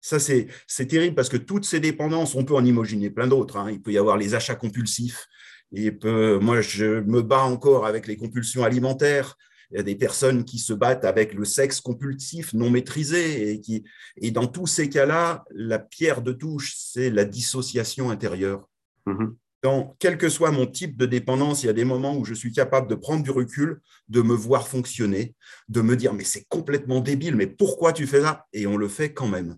Ça, 0.00 0.18
c'est 0.18 0.86
terrible 0.86 1.14
parce 1.14 1.28
que 1.28 1.36
toutes 1.36 1.66
ces 1.66 1.78
dépendances, 1.78 2.34
on 2.34 2.46
peut 2.46 2.54
en 2.54 2.64
imaginer 2.64 3.10
plein 3.10 3.26
d'autres. 3.26 3.58
Hein. 3.58 3.70
Il 3.70 3.82
peut 3.82 3.92
y 3.92 3.98
avoir 3.98 4.16
les 4.16 4.34
achats 4.34 4.54
compulsifs. 4.54 5.26
Il 5.72 5.98
peut, 5.98 6.38
moi, 6.38 6.62
je 6.62 7.00
me 7.00 7.20
bats 7.20 7.42
encore 7.42 7.84
avec 7.84 8.06
les 8.06 8.16
compulsions 8.16 8.64
alimentaires. 8.64 9.36
Il 9.70 9.76
y 9.76 9.80
a 9.80 9.82
des 9.82 9.94
personnes 9.94 10.44
qui 10.44 10.58
se 10.58 10.72
battent 10.72 11.04
avec 11.04 11.34
le 11.34 11.44
sexe 11.44 11.80
compulsif 11.80 12.52
non 12.54 12.70
maîtrisé. 12.70 13.52
Et, 13.52 13.60
qui, 13.60 13.84
et 14.16 14.30
dans 14.30 14.46
tous 14.46 14.66
ces 14.66 14.88
cas-là, 14.88 15.44
la 15.52 15.78
pierre 15.78 16.22
de 16.22 16.32
touche, 16.32 16.74
c'est 16.76 17.10
la 17.10 17.24
dissociation 17.24 18.10
intérieure. 18.10 18.68
Mm-hmm. 19.06 19.34
Dans, 19.62 19.94
quel 19.98 20.16
que 20.16 20.28
soit 20.28 20.50
mon 20.50 20.66
type 20.66 20.96
de 20.96 21.06
dépendance, 21.06 21.62
il 21.62 21.66
y 21.66 21.70
a 21.70 21.74
des 21.74 21.84
moments 21.84 22.16
où 22.16 22.24
je 22.24 22.34
suis 22.34 22.52
capable 22.52 22.88
de 22.88 22.94
prendre 22.94 23.22
du 23.22 23.30
recul, 23.30 23.80
de 24.08 24.22
me 24.22 24.34
voir 24.34 24.66
fonctionner, 24.66 25.34
de 25.68 25.82
me 25.82 25.96
dire 25.96 26.14
mais 26.14 26.24
c'est 26.24 26.46
complètement 26.48 27.00
débile, 27.00 27.36
mais 27.36 27.46
pourquoi 27.46 27.92
tu 27.92 28.06
fais 28.06 28.22
ça? 28.22 28.46
Et 28.52 28.66
on 28.66 28.76
le 28.76 28.88
fait 28.88 29.12
quand 29.12 29.28
même. 29.28 29.56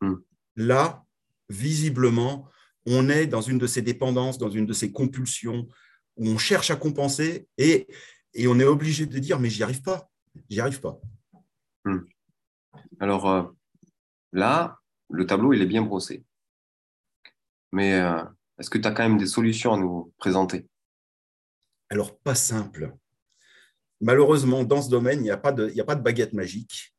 Mm-hmm. 0.00 0.18
là, 0.56 1.04
visiblement, 1.48 2.48
on 2.86 3.08
est 3.08 3.26
dans 3.26 3.42
une 3.42 3.58
de 3.58 3.66
ces 3.66 3.82
dépendances, 3.82 4.38
dans 4.38 4.50
une 4.50 4.66
de 4.66 4.72
ces 4.72 4.90
compulsions, 4.90 5.68
où 6.16 6.28
on 6.28 6.38
cherche 6.38 6.70
à 6.70 6.76
compenser 6.76 7.46
et, 7.58 7.86
et 8.34 8.48
on 8.48 8.58
est 8.58 8.64
obligé 8.64 9.06
de 9.06 9.18
dire, 9.18 9.38
mais 9.38 9.50
j'y 9.50 9.62
arrive 9.62 9.82
pas, 9.82 10.10
j'y 10.48 10.60
arrive 10.60 10.80
pas. 10.80 10.98
Hmm. 11.84 12.00
Alors 13.00 13.28
euh, 13.28 13.42
là, 14.32 14.78
le 15.10 15.26
tableau, 15.26 15.52
il 15.52 15.62
est 15.62 15.66
bien 15.66 15.82
brossé. 15.82 16.24
Mais 17.72 17.94
euh, 18.00 18.22
est-ce 18.58 18.70
que 18.70 18.78
tu 18.78 18.86
as 18.86 18.92
quand 18.92 19.02
même 19.02 19.18
des 19.18 19.26
solutions 19.26 19.74
à 19.74 19.76
nous 19.76 20.12
présenter? 20.18 20.68
Alors, 21.90 22.18
pas 22.18 22.34
simple. 22.34 22.94
Malheureusement, 24.00 24.64
dans 24.64 24.82
ce 24.82 24.88
domaine, 24.88 25.20
il 25.20 25.24
n'y 25.24 25.30
a, 25.30 25.36
pas 25.36 25.52
de, 25.52 25.72
a 25.78 25.84
pas 25.84 25.94
de 25.94 26.02
baguette 26.02 26.32
magique. 26.32 26.94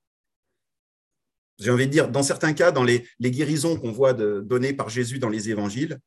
J'ai 1.59 1.71
envie 1.71 1.87
de 1.87 1.91
dire, 1.91 2.09
dans 2.09 2.23
certains 2.23 2.53
cas, 2.53 2.71
dans 2.71 2.83
les, 2.83 3.07
guérisons 3.19 3.77
qu'on 3.79 3.91
voit 3.91 4.13
données 4.13 4.73
par 4.73 4.89
Jésus 4.89 5.19
dans 5.19 5.29
les 5.29 5.49
évangiles, 5.49 5.99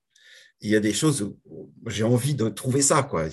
il 0.61 0.71
y 0.71 0.77
a 0.77 0.81
des 0.81 0.93
choses, 0.93 1.35
j'ai 1.87 2.05
envie 2.05 2.35
de 2.35 2.49
trouver 2.49 2.83
ça. 2.83 3.03
Quoi. 3.03 3.29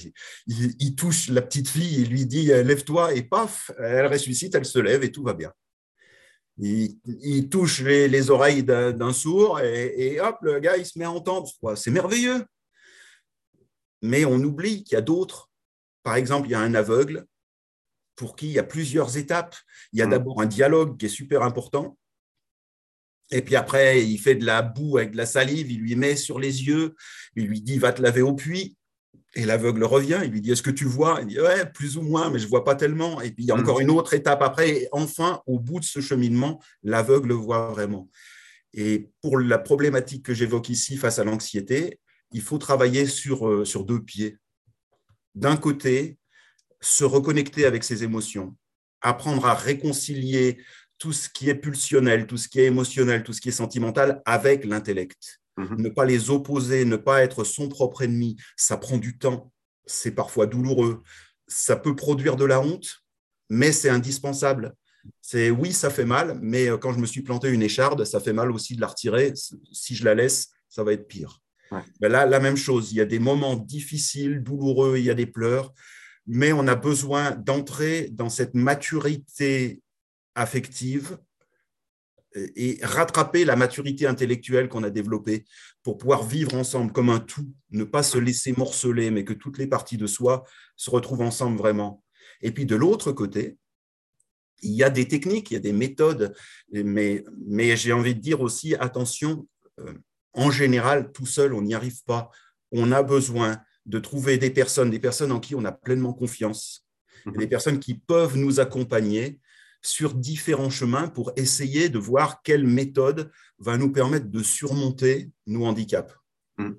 Il, 0.48 0.96
touche 0.96 1.30
la 1.30 1.42
petite 1.42 1.70
fille, 1.70 2.02
il 2.02 2.10
lui 2.10 2.26
dit 2.26 2.46
Lève-toi, 2.46 3.14
et 3.14 3.24
paf, 3.24 3.72
elle 3.80 4.08
ressuscite, 4.08 4.56
elle 4.56 4.66
se 4.66 4.80
lève 4.80 5.04
et 5.04 5.12
tout 5.12 5.24
va 5.24 5.34
bien. 5.34 5.52
Il, 6.58 7.50
touche 7.50 7.82
les, 7.82 8.30
oreilles 8.30 8.64
d'un 8.64 9.14
sourd 9.14 9.60
et, 9.62 10.20
hop, 10.20 10.38
le 10.42 10.60
gars, 10.60 10.78
il 10.78 10.86
se 10.86 11.00
met 11.00 11.06
à 11.06 11.12
entendre. 11.12 11.50
C'est 11.76 11.92
merveilleux. 11.92 12.46
Mais 14.02 14.26
on 14.26 14.36
oublie 14.36 14.84
qu'il 14.84 14.96
y 14.96 14.98
a 14.98 15.02
d'autres. 15.02 15.50
Par 16.04 16.16
exemple, 16.16 16.48
il 16.48 16.52
y 16.52 16.56
a 16.56 16.60
un 16.60 16.76
aveugle 16.76 17.26
pour 18.16 18.36
qui 18.36 18.48
il 18.48 18.52
y 18.52 18.60
a 18.60 18.64
plusieurs 18.64 19.18
étapes. 19.18 19.56
Il 19.94 20.00
y 20.00 20.02
a 20.02 20.08
mmh. 20.08 20.12
d'abord 20.12 20.42
un 20.42 20.46
dialogue 20.46 20.98
qui 20.98 21.08
est 21.08 21.10
super 21.10 21.42
important. 21.42 21.98
Et 23.32 23.42
puis 23.42 23.56
après, 23.56 24.06
il 24.06 24.18
fait 24.18 24.36
de 24.36 24.46
la 24.46 24.62
boue 24.62 24.98
avec 24.98 25.12
de 25.12 25.18
la 25.18 25.26
salive, 25.26 25.72
il 25.72 25.80
lui 25.80 25.96
met 25.96 26.16
sur 26.16 26.40
les 26.40 26.64
yeux, 26.66 26.96
il 27.36 27.48
lui 27.48 27.62
dit 27.62 27.80
va 27.80 27.94
te 27.94 28.02
laver 28.02 28.22
au 28.22 28.34
puits. 28.34 28.78
Et 29.36 29.46
l'aveugle 29.46 29.84
revient, 29.84 30.22
il 30.24 30.30
lui 30.30 30.42
dit 30.42 30.52
Est-ce 30.52 30.62
que 30.62 30.70
tu 30.70 30.86
vois? 30.86 31.18
Il 31.22 31.28
dit 31.28 31.40
Ouais, 31.40 31.66
plus 31.66 31.98
ou 31.98 32.04
moins, 32.04 32.30
mais 32.30 32.38
je 32.38 32.46
ne 32.46 32.50
vois 32.50 32.64
pas 32.64 32.76
tellement. 32.76 33.20
Et 33.22 33.32
puis 33.32 33.46
il 33.46 33.48
y 33.48 33.52
a 33.52 33.56
encore 33.56 33.80
une 33.80 33.90
autre 33.90 34.14
étape 34.14 34.44
après. 34.44 34.70
Et 34.70 34.88
enfin, 34.92 35.42
au 35.48 35.60
bout 35.60 35.80
de 35.80 35.86
ce 35.86 36.02
cheminement, 36.02 36.62
l'aveugle 36.84 37.34
voit 37.34 37.72
vraiment. 37.72 38.10
Et 38.74 39.10
pour 39.22 39.40
la 39.40 39.58
problématique 39.58 40.24
que 40.24 40.34
j'évoque 40.34 40.70
ici 40.70 40.98
face 40.98 41.18
à 41.18 41.24
l'anxiété, 41.24 42.00
il 42.32 42.42
faut 42.42 42.58
travailler 42.58 43.06
sur, 43.06 43.48
euh, 43.48 43.66
sur 43.66 43.86
deux 43.86 44.02
pieds. 44.02 44.38
D'un 45.36 45.58
côté, 45.58 46.18
se 46.82 47.04
reconnecter 47.04 47.66
avec 47.66 47.84
ses 47.84 48.04
émotions, 48.04 48.56
apprendre 49.02 49.46
à 49.46 49.54
réconcilier 49.54 50.60
tout 51.04 51.12
ce 51.12 51.28
qui 51.28 51.50
est 51.50 51.56
pulsionnel, 51.56 52.26
tout 52.28 52.38
ce 52.38 52.48
qui 52.48 52.62
est 52.62 52.68
émotionnel, 52.68 53.24
tout 53.24 53.34
ce 53.34 53.42
qui 53.42 53.50
est 53.50 53.52
sentimental 53.52 54.22
avec 54.24 54.64
l'intellect. 54.64 55.42
Mhm. 55.58 55.76
Ne 55.82 55.90
pas 55.90 56.06
les 56.06 56.30
opposer, 56.30 56.86
ne 56.86 56.96
pas 56.96 57.24
être 57.24 57.44
son 57.44 57.68
propre 57.68 58.04
ennemi, 58.04 58.38
ça 58.56 58.78
prend 58.78 58.98
du 58.98 59.18
temps, 59.18 59.52
c'est 59.86 60.16
parfois 60.16 60.46
douloureux, 60.46 61.04
ça 61.46 61.76
peut 61.76 61.94
produire 61.94 62.38
de 62.38 62.46
la 62.46 62.62
honte, 62.62 63.02
mais 63.50 63.74
c'est 63.74 63.90
indispensable. 63.90 64.76
C'est 65.20 65.50
oui, 65.50 65.74
ça 65.74 65.90
fait 65.90 66.06
mal, 66.06 66.40
mais 66.42 66.70
euh, 66.70 66.78
quand 66.78 66.94
je 66.94 67.00
me 67.00 67.06
suis 67.06 67.22
planté 67.22 67.50
une 67.50 67.64
écharde, 67.64 68.06
ça 68.06 68.22
fait 68.22 68.32
mal 68.32 68.50
aussi 68.50 68.78
de 68.78 68.80
la 68.80 68.88
retirer. 68.88 69.34
Si 69.74 69.96
je 69.96 70.06
la 70.06 70.16
laisse, 70.16 70.52
ça 70.70 70.86
va 70.86 70.94
être 70.94 71.10
pire. 71.10 71.42
Ben 72.00 72.10
là, 72.10 72.26
la 72.26 72.40
même 72.40 72.56
chose. 72.56 72.94
Il 72.94 72.96
y 72.96 73.02
a 73.02 73.06
des 73.06 73.20
moments 73.20 73.58
difficiles, 73.58 74.42
douloureux, 74.42 74.98
il 75.00 75.04
y 75.04 75.10
a 75.10 75.16
des 75.16 75.26
pleurs, 75.26 75.74
mais 76.28 76.54
on 76.54 76.66
a 76.70 76.76
besoin 76.76 77.32
d'entrer 77.32 78.08
dans 78.14 78.30
cette 78.30 78.54
maturité 78.54 79.82
affective 80.36 81.18
et 82.36 82.80
rattraper 82.82 83.46
la 83.46 83.56
maturité 83.56 84.08
intellectuelle 84.08 84.70
qu'on 84.70 84.84
a 84.84 84.90
développée 84.90 85.46
pour 85.84 85.98
pouvoir 85.98 86.24
vivre 86.24 86.56
ensemble 86.56 86.92
comme 86.92 87.10
un 87.10 87.20
tout, 87.20 87.54
ne 87.72 87.84
pas 87.84 88.04
se 88.04 88.18
laisser 88.18 88.54
morceler, 88.54 89.12
mais 89.12 89.24
que 89.24 89.34
toutes 89.34 89.58
les 89.58 89.68
parties 89.68 89.98
de 89.98 90.08
soi 90.08 90.44
se 90.76 90.90
retrouvent 90.90 91.22
ensemble 91.22 91.58
vraiment. 91.58 92.04
Et 92.42 92.52
puis 92.52 92.66
de 92.66 92.76
l'autre 92.76 93.12
côté, 93.12 93.58
il 94.62 94.72
y 94.72 94.84
a 94.84 94.90
des 94.90 95.08
techniques, 95.08 95.52
il 95.52 95.56
y 95.56 95.58
a 95.58 95.62
des 95.62 95.74
méthodes, 95.74 96.34
mais, 96.72 97.24
mais 97.46 97.76
j'ai 97.76 97.94
envie 97.94 98.16
de 98.16 98.22
dire 98.22 98.42
aussi, 98.42 98.76
attention, 98.76 99.48
euh, 99.80 99.94
en 100.34 100.50
général, 100.50 101.12
tout 101.12 101.26
seul, 101.26 101.54
on 101.54 101.62
n'y 101.62 101.76
arrive 101.76 102.04
pas. 102.06 102.32
On 102.72 102.92
a 102.92 103.04
besoin 103.04 103.62
de 103.86 104.00
trouver 104.00 104.38
des 104.38 104.50
personnes, 104.50 104.90
des 104.90 105.00
personnes 105.00 105.32
en 105.32 105.40
qui 105.40 105.54
on 105.54 105.66
a 105.66 105.72
pleinement 105.72 106.14
confiance, 106.14 106.88
mhm. 107.26 107.38
des 107.38 107.48
personnes 107.48 107.80
qui 107.80 107.96
peuvent 107.96 108.38
nous 108.38 108.60
accompagner 108.60 109.40
sur 109.84 110.14
différents 110.14 110.70
chemins 110.70 111.08
pour 111.08 111.34
essayer 111.36 111.90
de 111.90 112.00
voir 112.00 112.42
quelle 112.42 112.66
méthode 112.66 113.32
va 113.60 113.78
nous 113.78 113.92
permettre 113.92 114.28
de 114.28 114.42
surmonter 114.42 115.30
nos 115.46 115.66
handicaps. 115.66 116.14
Mm. 116.58 116.72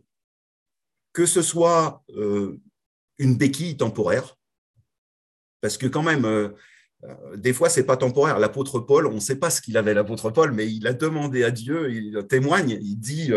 Que 1.12 1.26
ce 1.26 1.42
soit 1.42 2.02
euh, 2.10 2.58
une 3.18 3.36
béquille 3.36 3.76
temporaire, 3.76 4.36
parce 5.60 5.78
que 5.78 5.86
quand 5.86 6.02
même, 6.02 6.24
euh, 6.24 6.50
des 7.36 7.52
fois, 7.52 7.68
c'est 7.68 7.84
pas 7.84 7.96
temporaire. 7.96 8.38
L'apôtre 8.38 8.80
Paul, 8.80 9.06
on 9.06 9.14
ne 9.14 9.20
sait 9.20 9.36
pas 9.36 9.50
ce 9.50 9.60
qu'il 9.60 9.76
avait, 9.76 9.94
l'apôtre 9.94 10.30
Paul, 10.30 10.52
mais 10.52 10.70
il 10.70 10.86
a 10.86 10.92
demandé 10.92 11.44
à 11.44 11.50
Dieu, 11.50 11.92
il 11.92 12.26
témoigne, 12.28 12.78
il 12.80 12.96
dit 12.96 13.30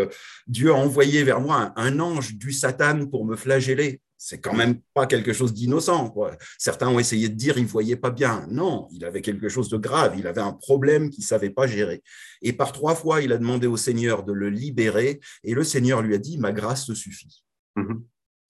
Dieu 0.47 0.71
a 0.71 0.75
envoyé 0.75 1.23
vers 1.23 1.41
moi 1.41 1.73
un 1.75 1.99
ange 1.99 2.36
du 2.36 2.51
Satan 2.51 3.06
pour 3.08 3.25
me 3.25 3.36
flageller 3.36 4.01
c'est 4.17 4.39
quand 4.39 4.53
même 4.53 4.82
pas 4.93 5.06
quelque 5.06 5.32
chose 5.32 5.53
d'innocent. 5.53 6.13
Certains 6.58 6.89
ont 6.89 6.99
essayé 6.99 7.30
de 7.30 7.36
dire 7.36 7.58
il 7.58 7.65
voyait 7.65 7.95
pas 7.95 8.10
bien. 8.10 8.47
Non, 8.49 8.88
il 8.91 9.06
avait 9.06 9.21
quelque 9.21 9.47
chose 9.47 9.69
de 9.69 9.77
grave. 9.77 10.15
Il 10.17 10.25
avait 10.25 10.41
un 10.41 10.53
problème 10.53 11.10
qu'il 11.10 11.23
savait 11.23 11.51
pas 11.51 11.67
gérer. 11.67 12.01
Et 12.41 12.53
par 12.53 12.71
trois 12.71 12.95
fois, 12.95 13.21
il 13.21 13.32
a 13.32 13.38
demandé 13.38 13.67
au 13.67 13.77
Seigneur 13.77 14.23
de 14.23 14.34
le 14.34 14.49
libérer. 14.49 15.19
Et 15.43 15.53
le 15.53 15.63
Seigneur 15.63 16.01
lui 16.01 16.15
a 16.15 16.17
dit 16.17 16.38
Ma 16.39 16.51
grâce 16.51 16.88
te 16.88 16.93
suffit. 16.93 17.43
Mhm. 17.75 18.03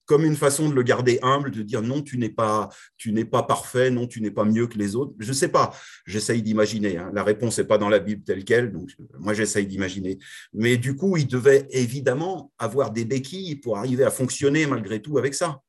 Comme 0.08 0.24
une 0.24 0.36
façon 0.36 0.70
de 0.70 0.74
le 0.74 0.82
garder 0.82 1.18
humble, 1.20 1.50
de 1.50 1.62
dire 1.62 1.82
non, 1.82 2.00
tu 2.00 2.16
n'es 2.16 2.30
pas, 2.30 2.70
tu 2.96 3.12
n'es 3.12 3.26
pas 3.26 3.42
parfait, 3.42 3.90
non, 3.90 4.06
tu 4.06 4.22
n'es 4.22 4.30
pas 4.30 4.46
mieux 4.46 4.66
que 4.66 4.78
les 4.78 4.96
autres. 4.96 5.12
Je 5.18 5.28
ne 5.28 5.34
sais 5.34 5.48
pas. 5.48 5.76
J'essaye 6.06 6.42
d'imaginer. 6.42 6.96
Hein. 6.96 7.10
La 7.12 7.22
réponse 7.22 7.58
n'est 7.58 7.66
pas 7.66 7.76
dans 7.76 7.90
la 7.90 7.98
Bible 7.98 8.24
telle 8.24 8.42
quelle, 8.42 8.72
donc 8.72 8.90
moi 9.18 9.34
j'essaye 9.34 9.66
d'imaginer. 9.66 10.18
Mais 10.54 10.78
du 10.78 10.96
coup, 10.96 11.18
il 11.18 11.26
devait 11.26 11.68
évidemment 11.72 12.54
avoir 12.58 12.90
des 12.90 13.04
béquilles 13.04 13.56
pour 13.56 13.76
arriver 13.76 14.02
à 14.02 14.10
fonctionner 14.10 14.66
malgré 14.66 15.02
tout 15.02 15.18
avec 15.18 15.34
ça. 15.34 15.60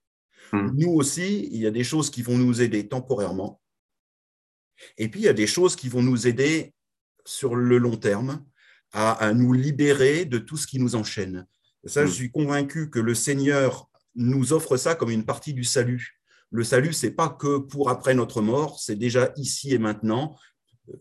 Hmm. 0.54 0.70
Nous 0.74 0.92
aussi, 0.92 1.50
il 1.52 1.62
y 1.62 1.68
a 1.68 1.72
des 1.72 1.84
choses 1.84 2.10
qui 2.10 2.22
vont 2.22 2.38
nous 2.38 2.62
aider 2.62 2.88
temporairement. 2.88 3.60
Et 4.98 5.10
puis, 5.10 5.20
il 5.20 5.26
y 5.26 5.30
a 5.30 5.34
des 5.34 5.48
choses 5.48 5.76
qui 5.76 5.90
vont 5.90 6.02
nous 6.02 6.28
aider 6.28 6.74
sur 7.26 7.58
le 7.58 7.78
long 7.78 7.98
terme 7.98 8.46
à, 8.94 9.34
nous 9.34 9.52
libérer 9.52 10.24
de 10.24 10.38
tout 10.38 10.58
ce 10.58 10.66
qui 10.66 10.80
nous 10.80 10.96
enchaîne. 10.96 11.46
ça, 11.86 12.06
je 12.06 12.12
hmm. 12.12 12.14
suis 12.14 12.32
convaincu 12.32 12.90
que 12.90 13.00
le 13.00 13.14
Seigneur 13.14 13.90
nous 14.16 14.54
offre 14.54 14.78
ça 14.78 14.96
comme 14.96 15.12
une 15.12 15.26
partie 15.26 15.54
du 15.54 15.64
salut. 15.64 16.20
Le 16.52 16.64
salut, 16.64 16.94
c'est 16.94 17.12
pas 17.12 17.30
que 17.30 17.58
pour 17.58 17.90
après 17.90 18.16
notre 18.16 18.42
mort, 18.42 18.80
c'est 18.80 18.96
déjà 18.96 19.32
ici 19.38 19.74
et 19.74 19.78
maintenant. 19.78 20.38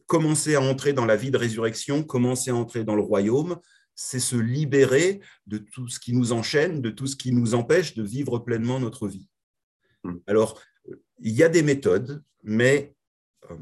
Commencer 0.07 0.55
à 0.55 0.61
entrer 0.61 0.93
dans 0.93 1.07
la 1.07 1.17
vie 1.17 1.31
de 1.31 1.39
résurrection, 1.39 2.05
commencer 2.05 2.51
à 2.51 2.55
entrer 2.55 2.85
dans 2.85 2.95
le 2.95 3.03
royaume, 3.03 3.59
c'est 3.95 4.21
se 4.21 4.37
libérer 4.37 5.21
de 5.47 5.59
tout 5.59 5.89
ce 5.89 5.99
qui 5.99 6.13
nous 6.13 6.33
enchaîne, 6.33 6.83
de 6.83 6.91
tout 6.91 7.07
ce 7.07 7.17
qui 7.17 7.33
nous 7.33 7.55
empêche 7.55 7.95
de 7.95 8.03
vivre 8.03 8.39
pleinement 8.39 8.79
notre 8.79 9.09
vie. 9.09 9.29
Hmm. 10.05 10.19
Alors, 10.27 10.61
il 11.21 11.33
y 11.33 11.43
a 11.43 11.49
des 11.49 11.63
méthodes, 11.63 12.23
mais 12.43 12.95
euh, 13.51 13.57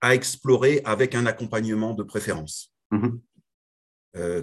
à 0.00 0.14
explorer 0.14 0.80
avec 0.84 1.14
un 1.14 1.26
accompagnement 1.26 1.92
de 1.94 2.02
préférence. 2.02 2.72
Hmm. 2.90 3.18
Euh, 4.16 4.42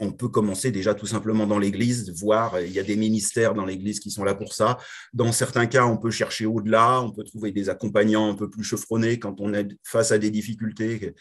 on 0.00 0.12
peut 0.12 0.28
commencer 0.28 0.70
déjà 0.70 0.94
tout 0.94 1.06
simplement 1.06 1.46
dans 1.46 1.58
l'Église, 1.58 2.10
voir, 2.18 2.60
il 2.60 2.72
y 2.72 2.78
a 2.78 2.82
des 2.82 2.96
ministères 2.96 3.54
dans 3.54 3.66
l'Église 3.66 4.00
qui 4.00 4.10
sont 4.10 4.24
là 4.24 4.34
pour 4.34 4.54
ça. 4.54 4.78
Dans 5.12 5.30
certains 5.30 5.66
cas, 5.66 5.84
on 5.84 5.98
peut 5.98 6.10
chercher 6.10 6.46
au-delà, 6.46 7.00
on 7.02 7.12
peut 7.12 7.24
trouver 7.24 7.52
des 7.52 7.68
accompagnants 7.68 8.30
un 8.30 8.34
peu 8.34 8.48
plus 8.50 8.64
chevronnés 8.64 9.18
quand 9.18 9.40
on 9.40 9.54
est 9.54 9.68
face 9.84 10.10
à 10.10 10.18
des 10.18 10.30
difficultés 10.30 11.14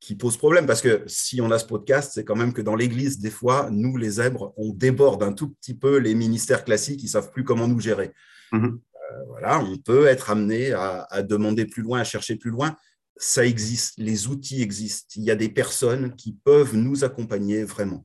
qui 0.00 0.14
pose 0.14 0.36
problème 0.36 0.66
parce 0.66 0.80
que 0.80 1.02
si 1.06 1.40
on 1.40 1.50
a 1.50 1.58
ce 1.58 1.64
podcast, 1.64 2.12
c'est 2.14 2.24
quand 2.24 2.36
même 2.36 2.52
que 2.52 2.62
dans 2.62 2.76
l'Église, 2.76 3.18
des 3.18 3.30
fois, 3.30 3.68
nous, 3.70 3.96
les 3.96 4.10
zèbres, 4.10 4.54
on 4.56 4.72
déborde 4.72 5.22
un 5.22 5.32
tout 5.32 5.50
petit 5.50 5.74
peu 5.74 5.98
les 5.98 6.14
ministères 6.14 6.64
classiques, 6.64 7.02
ils 7.02 7.08
savent 7.08 7.30
plus 7.32 7.44
comment 7.44 7.66
nous 7.66 7.80
gérer. 7.80 8.12
Mhm. 8.52 8.80
Euh, 9.12 9.24
voilà, 9.26 9.60
on 9.60 9.76
peut 9.78 10.06
être 10.06 10.30
amené 10.30 10.72
à, 10.72 11.22
demander 11.22 11.66
plus 11.66 11.82
loin, 11.82 12.00
à 12.00 12.04
chercher 12.04 12.36
plus 12.36 12.50
loin. 12.50 12.76
Ça 13.18 13.44
existe, 13.44 13.98
les 13.98 14.28
outils 14.28 14.62
existent. 14.62 15.14
Il 15.16 15.24
y 15.24 15.30
a 15.30 15.36
des 15.36 15.48
personnes 15.48 16.14
qui 16.14 16.32
peuvent 16.32 16.76
nous 16.76 17.04
accompagner 17.04 17.64
vraiment. 17.64 18.04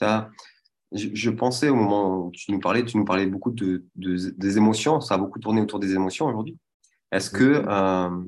Ça, 0.00 0.30
je, 0.92 1.30
pensais 1.30 1.68
au 1.68 1.74
moment 1.74 2.26
où 2.26 2.30
tu 2.32 2.52
nous 2.52 2.60
parlais, 2.60 2.84
tu 2.84 2.96
nous 2.96 3.04
parlais 3.04 3.26
beaucoup 3.26 3.50
de, 3.50 3.84
des 3.96 4.56
émotions. 4.56 5.00
Ça 5.00 5.14
a 5.14 5.18
beaucoup 5.18 5.38
tourné 5.38 5.60
autour 5.60 5.78
des 5.78 5.94
émotions 5.94 6.26
aujourd'hui. 6.26 6.56
Est-ce 7.12 7.30
que 7.30 7.64
euh, 7.66 8.24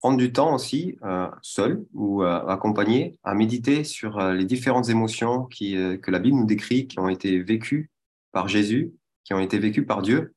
prendre 0.00 0.16
du 0.16 0.32
temps 0.32 0.54
aussi, 0.54 0.98
euh, 1.02 1.28
seul 1.42 1.84
ou 1.94 2.22
euh, 2.22 2.46
accompagné, 2.46 3.18
à 3.22 3.34
méditer 3.34 3.84
sur 3.84 4.20
les 4.20 4.44
différentes 4.44 4.88
émotions 4.88 5.44
qui, 5.44 5.74
que 6.02 6.10
la 6.10 6.18
Bible 6.18 6.36
nous 6.36 6.46
décrit, 6.46 6.86
qui 6.86 6.98
ont 6.98 7.08
été 7.08 7.42
vécues 7.42 7.90
par 8.32 8.48
Jésus, 8.48 8.92
qui 9.24 9.34
ont 9.34 9.40
été 9.40 9.58
vécues 9.58 9.86
par 9.86 10.02
Dieu. 10.02 10.33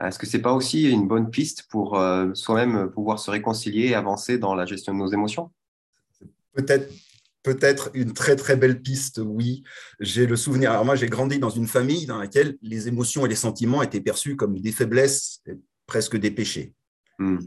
Est-ce 0.00 0.18
que 0.18 0.26
c'est 0.26 0.40
pas 0.40 0.52
aussi 0.52 0.90
une 0.90 1.06
bonne 1.06 1.30
piste 1.30 1.64
pour 1.68 2.00
soi-même 2.34 2.90
pouvoir 2.90 3.18
se 3.18 3.30
réconcilier 3.30 3.88
et 3.88 3.94
avancer 3.94 4.38
dans 4.38 4.54
la 4.54 4.64
gestion 4.64 4.94
de 4.94 4.98
nos 4.98 5.08
émotions? 5.08 5.50
Peut-être 6.54 6.90
peut-être 7.42 7.90
une 7.94 8.12
très 8.12 8.36
très 8.36 8.56
belle 8.56 8.80
piste, 8.80 9.20
oui. 9.24 9.62
J'ai 10.00 10.26
le 10.26 10.36
souvenir. 10.36 10.70
Alors 10.70 10.84
moi, 10.84 10.96
j'ai 10.96 11.08
grandi 11.08 11.38
dans 11.38 11.50
une 11.50 11.66
famille 11.66 12.06
dans 12.06 12.18
laquelle 12.18 12.56
les 12.62 12.88
émotions 12.88 13.26
et 13.26 13.28
les 13.28 13.36
sentiments 13.36 13.82
étaient 13.82 14.00
perçus 14.00 14.36
comme 14.36 14.58
des 14.58 14.72
faiblesses, 14.72 15.42
presque 15.86 16.16
des 16.16 16.30
péchés. 16.30 16.72
Hmm. 17.18 17.38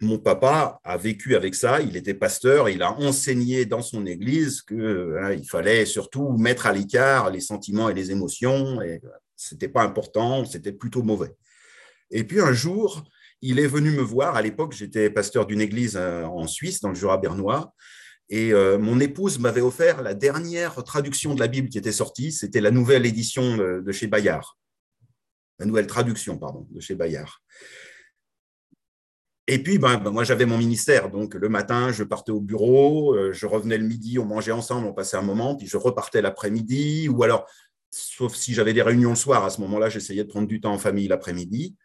Mon 0.00 0.18
papa 0.18 0.80
a 0.82 0.96
vécu 0.96 1.36
avec 1.36 1.54
ça. 1.54 1.80
Il 1.80 1.96
était 1.96 2.14
pasteur. 2.14 2.68
Il 2.68 2.82
a 2.82 2.92
enseigné 2.92 3.66
dans 3.66 3.82
son 3.82 4.04
église 4.04 4.62
que 4.62 5.16
hein, 5.22 5.32
il 5.32 5.48
fallait 5.48 5.86
surtout 5.86 6.36
mettre 6.36 6.66
à 6.66 6.72
l'écart 6.72 7.30
les 7.30 7.40
sentiments 7.40 7.88
et 7.88 7.94
les 7.94 8.10
émotions. 8.10 8.82
Et 8.82 9.00
c'était 9.48 9.68
pas 9.68 9.82
important. 9.82 10.44
C'était 10.44 10.72
plutôt 10.72 11.02
mauvais. 11.02 11.34
Et 12.10 12.24
puis 12.24 12.40
un 12.40 12.52
jour, 12.52 13.04
il 13.40 13.58
est 13.58 13.66
venu 13.66 13.90
me 13.90 14.02
voir. 14.02 14.36
À 14.36 14.42
l'époque, 14.42 14.72
j'étais 14.72 15.10
pasteur 15.10 15.46
d'une 15.46 15.60
église 15.60 15.96
euh, 15.96 16.24
en 16.24 16.46
Suisse, 16.46 16.80
dans 16.80 16.90
le 16.90 16.94
Jura 16.94 17.18
bernois. 17.18 17.74
Et 18.28 18.52
euh, 18.52 18.78
mon 18.78 19.00
épouse 19.00 19.38
m'avait 19.38 19.60
offert 19.60 20.00
la 20.00 20.14
dernière 20.14 20.82
traduction 20.84 21.34
de 21.34 21.40
la 21.40 21.48
Bible 21.48 21.68
qui 21.68 21.78
était 21.78 21.92
sortie. 21.92 22.32
C'était 22.32 22.60
la 22.60 22.70
nouvelle 22.70 23.04
édition 23.04 23.56
de, 23.56 23.92
chez 23.92 24.06
Bayard. 24.06 24.56
La 25.58 25.66
nouvelle 25.66 25.86
traduction, 25.86 26.38
pardon, 26.38 26.66
de 26.70 26.80
chez 26.80 26.94
Bayard. 26.94 27.42
Et 29.48 29.62
puis, 29.62 29.78
ben, 29.78 29.98
ben, 29.98 30.10
moi, 30.10 30.24
j'avais 30.24 30.46
mon 30.46 30.56
ministère. 30.56 31.10
Donc, 31.10 31.34
le 31.34 31.48
matin, 31.48 31.90
je 31.92 32.04
partais 32.04 32.30
au 32.30 32.40
bureau, 32.40 33.14
euh, 33.14 33.32
je 33.32 33.44
revenais 33.44 33.76
le 33.76 33.86
midi, 33.86 34.18
on 34.18 34.24
mangeait 34.24 34.52
ensemble, 34.52 34.86
on 34.86 34.94
passait 34.94 35.16
un 35.16 35.22
moment, 35.22 35.56
puis 35.56 35.66
je 35.66 35.76
repartais 35.76 36.22
l'après-midi. 36.22 37.08
Ou 37.08 37.22
alors, 37.24 37.46
sauf 37.92 38.34
si 38.34 38.54
j'avais 38.54 38.72
des 38.72 38.82
réunions 38.82 39.10
le 39.10 39.16
soir, 39.16 39.44
à 39.44 39.50
ce 39.50 39.60
moment-là, 39.60 39.88
j'essayais 39.88 40.24
de 40.24 40.28
prendre 40.28 40.48
du 40.48 40.60
temps 40.60 40.72
en 40.72 40.78
famille 40.78 41.08
l'après-midi. 41.08 41.76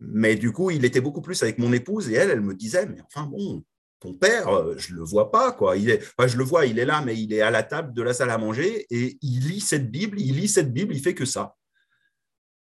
Mais 0.00 0.36
du 0.36 0.52
coup, 0.52 0.70
il 0.70 0.84
était 0.84 1.00
beaucoup 1.00 1.22
plus 1.22 1.42
avec 1.42 1.58
mon 1.58 1.72
épouse 1.72 2.08
et 2.10 2.14
elle, 2.14 2.30
elle 2.30 2.40
me 2.40 2.54
disait, 2.54 2.86
mais 2.86 3.00
enfin 3.02 3.26
bon, 3.26 3.64
ton 4.00 4.14
père, 4.14 4.48
euh, 4.48 4.74
je 4.76 4.92
ne 4.92 4.98
le 4.98 5.04
vois 5.04 5.30
pas. 5.30 5.52
Quoi. 5.52 5.76
Il 5.76 5.90
est, 5.90 6.02
je 6.26 6.36
le 6.36 6.44
vois, 6.44 6.66
il 6.66 6.78
est 6.78 6.84
là, 6.84 7.02
mais 7.02 7.18
il 7.18 7.32
est 7.32 7.40
à 7.40 7.50
la 7.50 7.62
table 7.62 7.92
de 7.94 8.02
la 8.02 8.14
salle 8.14 8.30
à 8.30 8.38
manger 8.38 8.86
et 8.90 9.18
il 9.22 9.48
lit 9.48 9.60
cette 9.60 9.90
Bible, 9.90 10.20
il 10.20 10.36
lit 10.36 10.48
cette 10.48 10.72
Bible, 10.72 10.94
il 10.94 11.02
fait 11.02 11.14
que 11.14 11.24
ça. 11.24 11.56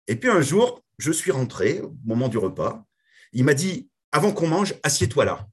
Et 0.06 0.16
puis 0.16 0.30
un 0.30 0.40
jour, 0.40 0.82
je 0.98 1.12
suis 1.12 1.30
rentré 1.30 1.80
au 1.80 1.96
moment 2.04 2.28
du 2.28 2.38
repas. 2.38 2.85
Il 3.32 3.44
m'a 3.44 3.54
dit, 3.54 3.88
avant 4.12 4.32
qu'on 4.32 4.46
mange, 4.46 4.74
assieds-toi 4.82 5.24
là. 5.24 5.48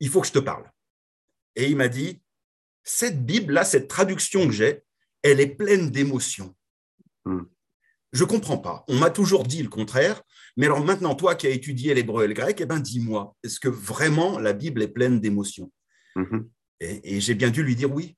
Il 0.00 0.08
faut 0.08 0.20
que 0.20 0.26
je 0.26 0.32
te 0.32 0.38
parle. 0.38 0.70
Et 1.56 1.68
il 1.68 1.76
m'a 1.76 1.88
dit, 1.88 2.20
cette 2.84 3.24
Bible-là, 3.24 3.64
cette 3.64 3.88
traduction 3.88 4.46
que 4.46 4.52
j'ai, 4.52 4.82
elle 5.22 5.40
est 5.40 5.54
pleine 5.54 5.90
d'émotions. 5.90 6.54
Hmm. 7.24 7.42
Je 8.12 8.24
ne 8.24 8.28
comprends 8.28 8.58
pas. 8.58 8.84
On 8.88 8.96
m'a 8.96 9.10
toujours 9.10 9.44
dit 9.44 9.62
le 9.62 9.68
contraire. 9.68 10.22
Mais 10.56 10.66
alors 10.66 10.84
maintenant, 10.84 11.14
toi 11.14 11.34
qui 11.34 11.46
as 11.46 11.50
étudié 11.50 11.94
l'hébreu 11.94 12.24
et 12.24 12.28
le 12.28 12.34
grec, 12.34 12.58
eh 12.60 12.66
ben, 12.66 12.80
dis-moi, 12.80 13.36
est-ce 13.44 13.60
que 13.60 13.68
vraiment 13.68 14.38
la 14.38 14.52
Bible 14.52 14.82
est 14.82 14.88
pleine 14.88 15.20
d'émotions? 15.20 15.70
Mm-hmm. 16.16 16.46
Et, 16.80 17.20
j'ai 17.20 17.34
bien 17.34 17.50
dû 17.50 17.62
lui 17.62 17.76
dire 17.76 17.92
oui. 17.92 18.16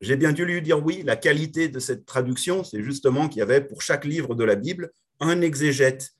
J'ai 0.00 0.16
bien 0.16 0.32
dû 0.32 0.44
lui 0.44 0.60
dire 0.62 0.84
oui. 0.84 1.02
La 1.04 1.16
qualité 1.16 1.68
de 1.68 1.78
cette 1.78 2.04
traduction, 2.04 2.64
c'est 2.64 2.82
justement 2.82 3.28
qu'il 3.28 3.38
y 3.38 3.42
avait 3.42 3.62
pour 3.62 3.82
chaque 3.82 4.04
livre 4.04 4.34
de 4.34 4.44
la 4.44 4.56
Bible 4.56 4.90
un 5.20 5.40
exégète, 5.40 6.10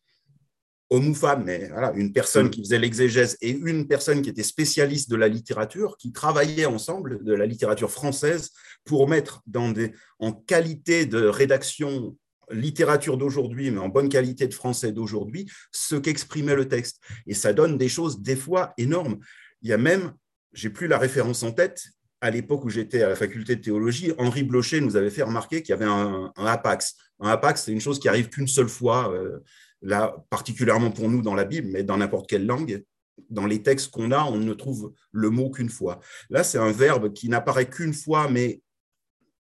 homme 0.90 1.08
ou 1.08 1.14
femme, 1.14 1.44
mais 1.44 1.68
voilà, 1.68 1.92
une 1.94 2.12
personne 2.12 2.46
mm. 2.46 2.50
qui 2.50 2.62
faisait 2.62 2.78
l'exégèse 2.78 3.36
et 3.40 3.50
une 3.50 3.86
personne 3.86 4.22
qui 4.22 4.30
était 4.30 4.42
spécialiste 4.42 5.10
de 5.10 5.16
la 5.16 5.28
littérature, 5.28 5.96
qui 5.98 6.12
travaillaient 6.12 6.66
ensemble 6.66 7.24
de 7.24 7.32
la 7.34 7.46
littérature 7.46 7.90
française 7.90 8.50
pour 8.84 9.08
mettre 9.08 9.42
dans 9.46 9.70
des, 9.70 9.92
en 10.18 10.32
qualité 10.32 11.06
de 11.06 11.26
rédaction 11.26 12.16
littérature 12.50 13.18
d'aujourd'hui, 13.18 13.70
mais 13.70 13.78
en 13.78 13.88
bonne 13.88 14.08
qualité 14.08 14.46
de 14.46 14.54
français 14.54 14.92
d'aujourd'hui, 14.92 15.50
ce 15.70 15.96
qu'exprimait 15.96 16.54
le 16.54 16.66
texte. 16.66 17.00
Et 17.26 17.34
ça 17.34 17.52
donne 17.52 17.76
des 17.76 17.88
choses 17.88 18.22
des 18.22 18.36
fois 18.36 18.72
énormes. 18.78 19.18
Il 19.62 19.68
y 19.68 19.72
a 19.72 19.78
même, 19.78 20.12
j'ai 20.52 20.70
plus 20.70 20.86
la 20.86 20.98
référence 20.98 21.42
en 21.42 21.52
tête, 21.52 21.82
à 22.20 22.30
l'époque 22.30 22.64
où 22.64 22.70
j'étais 22.70 23.02
à 23.02 23.08
la 23.08 23.16
faculté 23.16 23.56
de 23.56 23.60
théologie, 23.60 24.12
Henri 24.18 24.42
Blocher 24.42 24.80
nous 24.80 24.96
avait 24.96 25.10
fait 25.10 25.22
remarquer 25.22 25.62
qu'il 25.62 25.70
y 25.70 25.72
avait 25.74 25.84
un, 25.84 26.32
apax. 26.36 26.96
Un 27.20 27.28
apax, 27.28 27.64
c'est 27.64 27.72
une 27.72 27.80
chose 27.80 28.00
qui 28.00 28.08
arrive 28.08 28.28
qu'une 28.28 28.48
seule 28.48 28.68
fois, 28.68 29.12
euh, 29.12 29.38
là, 29.82 30.24
particulièrement 30.30 30.90
pour 30.90 31.08
nous 31.08 31.22
dans 31.22 31.34
la 31.34 31.44
Bible, 31.44 31.68
mais 31.70 31.82
dans 31.82 31.96
n'importe 31.96 32.28
quelle 32.28 32.46
langue. 32.46 32.84
Dans 33.30 33.46
les 33.46 33.62
textes 33.62 33.90
qu'on 33.90 34.12
a, 34.12 34.24
on 34.24 34.38
ne 34.38 34.54
trouve 34.54 34.92
le 35.10 35.30
mot 35.30 35.50
qu'une 35.50 35.70
fois. 35.70 35.98
Là, 36.30 36.44
c'est 36.44 36.58
un 36.58 36.70
verbe 36.70 37.12
qui 37.12 37.28
n'apparaît 37.28 37.68
qu'une 37.68 37.92
fois, 37.92 38.28
mais 38.28 38.62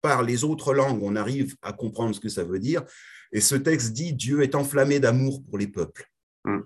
par 0.02 0.24
les 0.24 0.44
autres 0.44 0.74
langues, 0.74 1.02
on 1.04 1.16
arrive 1.16 1.56
à 1.62 1.72
comprendre 1.72 2.14
ce 2.14 2.20
que 2.20 2.30
ça 2.30 2.44
veut 2.44 2.60
dire. 2.60 2.84
Et 3.32 3.40
ce 3.40 3.56
texte 3.56 3.94
dit 3.94 4.14
Dieu 4.14 4.42
est 4.42 4.56
enflammé 4.56 5.00
d'amour 5.00 5.44
pour 5.44 5.58
les 5.58 5.68
peuples. 5.68 6.10
Mm. 6.44 6.60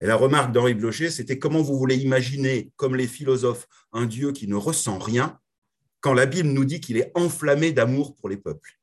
Et 0.00 0.06
la 0.06 0.16
remarque 0.16 0.52
d'Henri 0.52 0.74
Blocher, 0.74 1.10
c'était 1.10 1.38
comment 1.38 1.62
vous 1.62 1.76
voulez 1.76 1.96
imaginer, 1.96 2.72
comme 2.76 2.96
les 2.96 3.06
philosophes, 3.06 3.66
un 3.92 4.06
Dieu 4.06 4.32
qui 4.32 4.46
ne 4.46 4.54
ressent 4.54 4.98
rien, 4.98 5.38
quand 6.00 6.14
la 6.14 6.26
Bible 6.26 6.48
nous 6.48 6.64
dit 6.64 6.80
qu'il 6.80 6.96
est 6.96 7.10
enflammé 7.14 7.72
d'amour 7.72 8.14
pour 8.16 8.28
les 8.28 8.36
peuples? 8.36 8.78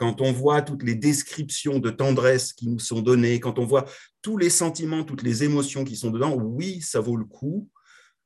Quand 0.00 0.22
on 0.22 0.32
voit 0.32 0.62
toutes 0.62 0.82
les 0.82 0.94
descriptions 0.94 1.78
de 1.78 1.90
tendresse 1.90 2.54
qui 2.54 2.68
nous 2.68 2.78
sont 2.78 3.02
données, 3.02 3.38
quand 3.38 3.58
on 3.58 3.66
voit 3.66 3.84
tous 4.22 4.38
les 4.38 4.48
sentiments, 4.48 5.04
toutes 5.04 5.22
les 5.22 5.44
émotions 5.44 5.84
qui 5.84 5.94
sont 5.94 6.10
dedans, 6.10 6.34
oui, 6.34 6.80
ça 6.80 7.00
vaut 7.00 7.16
le 7.16 7.26
coup. 7.26 7.68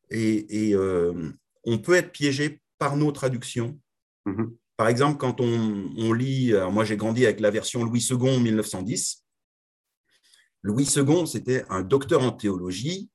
Et, 0.08 0.72
euh, 0.72 1.32
on 1.64 1.78
peut 1.78 1.94
être 1.94 2.12
piégé 2.12 2.60
par 2.78 2.96
nos 2.96 3.10
traductions. 3.10 3.76
Mm-hmm. 4.24 4.54
Par 4.76 4.86
exemple, 4.86 5.18
quand 5.18 5.40
on, 5.40 6.12
lit, 6.12 6.52
moi 6.70 6.84
j'ai 6.84 6.96
grandi 6.96 7.24
avec 7.24 7.40
la 7.40 7.50
version 7.50 7.82
Louis 7.82 8.06
II 8.08 8.38
1910. 8.38 9.24
Louis 10.62 10.88
II, 10.94 11.26
c'était 11.26 11.64
un 11.70 11.82
docteur 11.82 12.22
en 12.22 12.30
théologie 12.30 13.10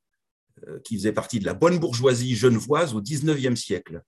euh, 0.68 0.80
qui 0.84 0.98
faisait 0.98 1.14
partie 1.14 1.40
de 1.40 1.46
la 1.46 1.54
bonne 1.54 1.80
bourgeoisie 1.80 2.36
genevoise 2.36 2.94
au 2.94 3.02
XIXe 3.02 3.58
siècle. 3.58 4.04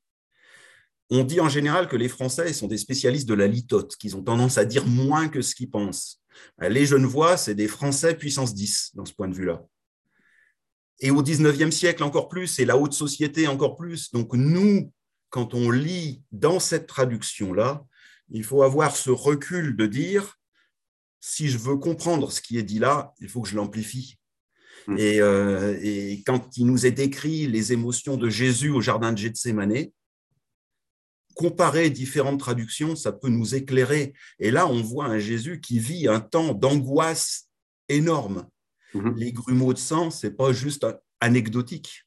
On 1.11 1.25
dit 1.25 1.41
en 1.41 1.49
général 1.49 1.89
que 1.89 1.97
les 1.97 2.07
Français 2.07 2.53
sont 2.53 2.67
des 2.67 2.77
spécialistes 2.77 3.27
de 3.27 3.33
la 3.33 3.45
litote, 3.45 3.97
qu'ils 3.97 4.15
ont 4.15 4.23
tendance 4.23 4.57
à 4.57 4.63
dire 4.63 4.87
moins 4.87 5.27
que 5.27 5.41
ce 5.41 5.53
qu'ils 5.53 5.69
pensent. 5.69 6.21
Les 6.61 6.85
Genevois, 6.85 7.35
c'est 7.35 7.53
des 7.53 7.67
Français 7.67 8.15
puissance 8.15 8.53
10 8.53 8.91
dans 8.93 9.05
ce 9.05 9.13
point 9.13 9.27
de 9.27 9.35
vue-là. 9.35 9.61
Et 11.01 11.11
au 11.11 11.21
XIXe 11.21 11.75
siècle 11.75 12.03
encore 12.03 12.29
plus, 12.29 12.59
et 12.59 12.65
la 12.65 12.77
haute 12.77 12.93
société 12.93 13.47
encore 13.47 13.75
plus. 13.75 14.11
Donc 14.13 14.33
nous, 14.33 14.91
quand 15.29 15.53
on 15.53 15.69
lit 15.69 16.23
dans 16.31 16.59
cette 16.59 16.87
traduction-là, 16.87 17.83
il 18.29 18.45
faut 18.45 18.63
avoir 18.63 18.95
ce 18.95 19.09
recul 19.09 19.75
de 19.75 19.87
dire, 19.87 20.37
si 21.19 21.49
je 21.49 21.57
veux 21.57 21.75
comprendre 21.75 22.31
ce 22.31 22.39
qui 22.39 22.57
est 22.57 22.63
dit 22.63 22.79
là, 22.79 23.13
il 23.19 23.27
faut 23.27 23.41
que 23.41 23.49
je 23.49 23.55
l'amplifie. 23.55 24.15
Hmm. 24.87 24.95
Euh, 24.97 25.77
et, 25.81 26.23
quand 26.25 26.57
il 26.57 26.65
nous 26.67 26.85
est 26.85 26.91
décrit 26.91 27.47
les 27.47 27.73
émotions 27.73 28.15
de 28.15 28.29
Jésus 28.29 28.69
au 28.69 28.81
jardin 28.81 29.11
de 29.11 29.17
Gethsemane, 29.17 29.87
comparer 31.41 31.89
différentes 31.89 32.39
traductions, 32.39 32.95
ça 32.95 33.11
peut 33.11 33.29
nous 33.29 33.55
éclairer. 33.55 34.13
Et 34.37 34.51
là, 34.51 34.67
on 34.67 34.83
voit 34.83 35.05
un 35.05 35.17
Jésus 35.17 35.59
qui 35.59 35.79
vit 35.79 36.07
un 36.07 36.19
temps 36.19 36.53
d'angoisse 36.53 37.49
énorme. 37.89 38.47
Hmm. 38.93 39.15
Les 39.15 39.31
grumeaux 39.33 39.73
de 39.73 39.79
sang, 39.79 40.11
c'est 40.11 40.37
pas 40.37 40.53
juste 40.53 40.85
anecdotique. 41.19 42.05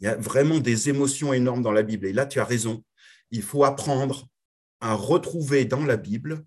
Il 0.00 0.04
y 0.04 0.06
a 0.06 0.16
vraiment 0.16 0.60
des 0.60 0.88
émotions 0.88 1.34
énormes 1.34 1.62
dans 1.62 1.72
la 1.72 1.82
Bible. 1.82 2.06
Et 2.06 2.14
là, 2.14 2.24
tu 2.24 2.40
as 2.40 2.44
raison. 2.46 2.82
Il 3.30 3.42
faut 3.42 3.64
apprendre 3.64 4.26
à 4.80 4.94
retrouver 4.94 5.66
dans 5.66 5.84
la 5.84 5.98
Bible 5.98 6.42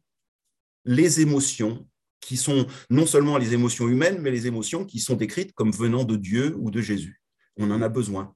les 0.86 1.22
émotions 1.22 1.88
qui 2.20 2.36
sont 2.36 2.66
non 2.90 3.06
seulement 3.06 3.38
les 3.38 3.54
émotions 3.54 3.88
humaines, 3.88 4.20
mais 4.22 4.32
les 4.32 4.48
émotions 4.48 4.86
qui 4.86 5.00
sont 5.00 5.16
décrites 5.16 5.54
comme 5.54 5.72
venant 5.72 6.04
de 6.04 6.16
Dieu 6.16 6.56
ou 6.58 6.72
de 6.72 6.82
Jésus. 6.82 7.22
On 7.58 7.70
en 7.70 7.82
a 7.84 7.90
besoin 7.90 8.34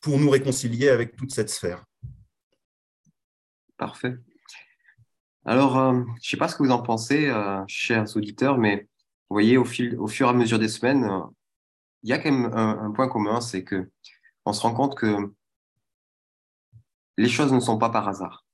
pour 0.00 0.18
nous 0.18 0.30
réconcilier 0.30 0.88
avec 0.88 1.16
toute 1.16 1.34
cette 1.34 1.50
sphère. 1.50 1.84
Parfait. 3.76 4.16
Alors, 5.44 5.78
euh, 5.78 5.92
je 5.92 5.98
ne 5.98 6.20
sais 6.20 6.36
pas 6.36 6.48
ce 6.48 6.56
que 6.56 6.64
vous 6.64 6.72
en 6.72 6.82
pensez, 6.82 7.28
euh, 7.28 7.62
chers 7.68 8.16
auditeurs, 8.16 8.58
mais 8.58 8.88
vous 9.28 9.34
voyez, 9.34 9.56
au, 9.56 9.64
fil, 9.64 9.96
au 9.98 10.08
fur 10.08 10.26
et 10.26 10.30
à 10.30 10.32
mesure 10.32 10.58
des 10.58 10.68
semaines, 10.68 11.04
euh, 11.04 11.20
il 12.02 12.10
y 12.10 12.12
a 12.12 12.18
quand 12.18 12.32
même 12.32 12.52
un, 12.52 12.90
point 12.92 13.08
commun, 13.08 13.40
c'est 13.40 13.64
que 13.64 13.88
on 14.44 14.52
se 14.52 14.60
rend 14.60 14.74
compte 14.74 14.96
que 14.96 15.32
les 17.16 17.28
choses 17.28 17.52
ne 17.52 17.60
sont 17.60 17.78
pas 17.78 17.90
par 17.90 18.08
hasard. 18.08 18.44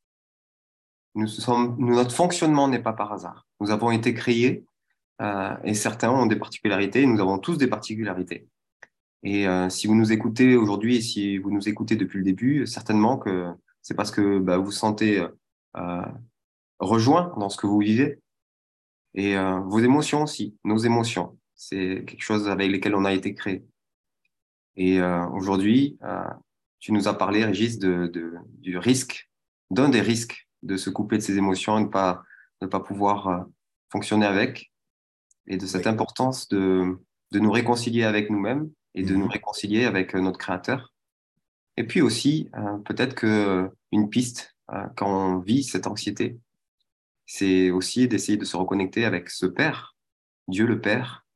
Notre 1.14 2.14
fonctionnement 2.14 2.68
n'est 2.68 2.82
pas 2.82 2.94
par 2.94 3.12
hasard. 3.12 3.46
Nous 3.60 3.70
avons 3.70 3.90
été 3.90 4.14
créés 4.14 4.64
et 5.64 5.74
certains 5.74 6.10
ont 6.10 6.24
des 6.24 6.36
particularités. 6.36 7.04
Nous 7.04 7.20
avons 7.20 7.38
tous 7.38 7.58
des 7.58 7.66
particularités. 7.66 8.48
Et 9.22 9.46
si 9.68 9.86
vous 9.86 9.94
nous 9.94 10.12
écoutez 10.12 10.56
aujourd'hui 10.56 10.96
et 10.96 11.02
si 11.02 11.36
vous 11.36 11.50
nous 11.50 11.68
écoutez 11.68 11.96
depuis 11.96 12.18
le 12.18 12.24
début, 12.24 12.66
certainement 12.66 13.18
que 13.18 13.52
c'est 13.82 13.94
parce 13.94 14.10
que 14.10 14.38
bah, 14.38 14.58
vous 14.58 14.66
vous 14.66 14.72
sentez 14.72 15.26
euh, 15.76 16.02
rejoint 16.78 17.34
dans 17.38 17.48
ce 17.48 17.56
que 17.56 17.66
vous 17.66 17.78
vivez. 17.78 18.20
Et 19.14 19.36
euh, 19.36 19.60
vos 19.60 19.80
émotions 19.80 20.22
aussi, 20.22 20.56
nos 20.64 20.78
émotions. 20.78 21.38
C'est 21.54 22.04
quelque 22.06 22.22
chose 22.22 22.48
avec 22.48 22.70
lequel 22.70 22.94
on 22.94 23.04
a 23.04 23.12
été 23.12 23.34
créé. 23.34 23.64
Et 24.76 25.00
euh, 25.00 25.26
aujourd'hui, 25.28 25.98
euh, 26.02 26.24
tu 26.80 26.92
nous 26.92 27.08
as 27.08 27.14
parlé, 27.14 27.44
Régis, 27.44 27.78
de, 27.78 28.06
de 28.06 28.34
du 28.58 28.78
risque, 28.78 29.30
d'un 29.70 29.88
des 29.88 30.00
risques 30.00 30.48
de 30.62 30.76
se 30.76 30.90
couper 30.90 31.18
de 31.18 31.22
ses 31.22 31.36
émotions 31.36 31.78
et 31.78 31.82
de 31.82 31.86
ne 31.86 31.90
pas, 31.90 32.22
de 32.60 32.66
pas 32.66 32.80
pouvoir 32.80 33.28
euh, 33.28 33.40
fonctionner 33.90 34.26
avec, 34.26 34.72
et 35.46 35.56
de 35.56 35.66
cette 35.66 35.86
importance 35.86 36.48
de, 36.48 36.98
de 37.32 37.38
nous 37.38 37.50
réconcilier 37.50 38.04
avec 38.04 38.30
nous-mêmes 38.30 38.70
et 38.94 39.02
de 39.02 39.14
nous 39.14 39.26
mhm. 39.26 39.32
réconcilier 39.32 39.84
avec 39.84 40.14
notre 40.14 40.38
Créateur. 40.38 40.91
Et 41.76 41.84
puis 41.86 42.02
aussi, 42.02 42.50
peut-être 42.84 43.14
qu'une 43.14 44.10
piste 44.10 44.54
quand 44.96 45.06
on 45.06 45.38
vit 45.38 45.62
cette 45.62 45.86
anxiété, 45.86 46.38
c'est 47.26 47.70
aussi 47.70 48.08
d'essayer 48.08 48.38
de 48.38 48.44
se 48.44 48.56
reconnecter 48.56 49.04
avec 49.04 49.30
ce 49.30 49.46
Père, 49.46 49.96
Dieu 50.48 50.66
le 50.66 50.80
Père. 50.80 51.26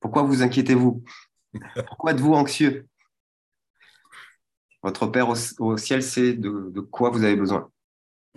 pourquoi 0.00 0.22
vous 0.22 0.42
inquiétez-vous? 0.42 1.04
Pourquoi 1.86 2.12
êtes-vous 2.12 2.34
anxieux? 2.34 2.88
Votre 4.82 5.06
Père 5.06 5.28
au, 5.28 5.76
ciel 5.76 6.02
sait 6.02 6.32
de, 6.32 6.80
quoi 6.80 7.10
vous 7.10 7.22
avez 7.22 7.36
besoin. 7.36 7.70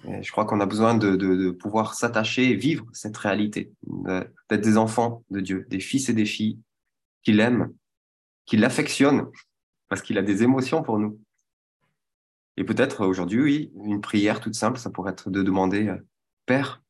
je 0.03 0.31
crois 0.31 0.45
qu'on 0.45 0.59
a 0.59 0.67
besoin 0.67 0.93
de, 0.95 1.49
pouvoir 1.51 1.95
s'attacher 1.95 2.51
et 2.51 2.55
vivre 2.55 2.85
cette 2.93 3.17
réalité, 3.17 3.71
d'être 3.83 4.61
des 4.61 4.77
enfants 4.77 5.23
de 5.31 5.39
Dieu, 5.39 5.65
des 5.69 5.79
fils 5.79 6.09
et 6.09 6.13
des 6.13 6.25
filles 6.25 6.59
qu'il 7.23 7.39
aime, 7.39 7.73
qu'il 8.45 8.63
affectionne, 8.63 9.27
parce 9.87 10.01
qu'il 10.01 10.17
a 10.17 10.21
des 10.21 10.43
émotions 10.43 10.83
pour 10.83 10.99
nous. 10.99 11.19
Et 12.57 12.63
peut-être 12.63 13.05
aujourd'hui, 13.05 13.41
oui, 13.41 13.71
une 13.83 14.01
prière 14.01 14.39
toute 14.39 14.55
simple, 14.55 14.79
ça 14.79 14.89
pourrait 14.89 15.11
être 15.11 15.29
de 15.29 15.43
demander, 15.43 15.87
euh, 15.87 15.97
Père, 16.45 16.81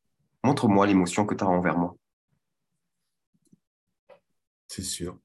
montre-moi 0.43 0.86
l'émotion 0.86 1.25
que 1.25 1.34
tu 1.34 1.43
as 1.43 1.47
envers 1.47 1.77
moi. 1.77 1.95
C'est 4.67 4.84
sûr 4.84 5.17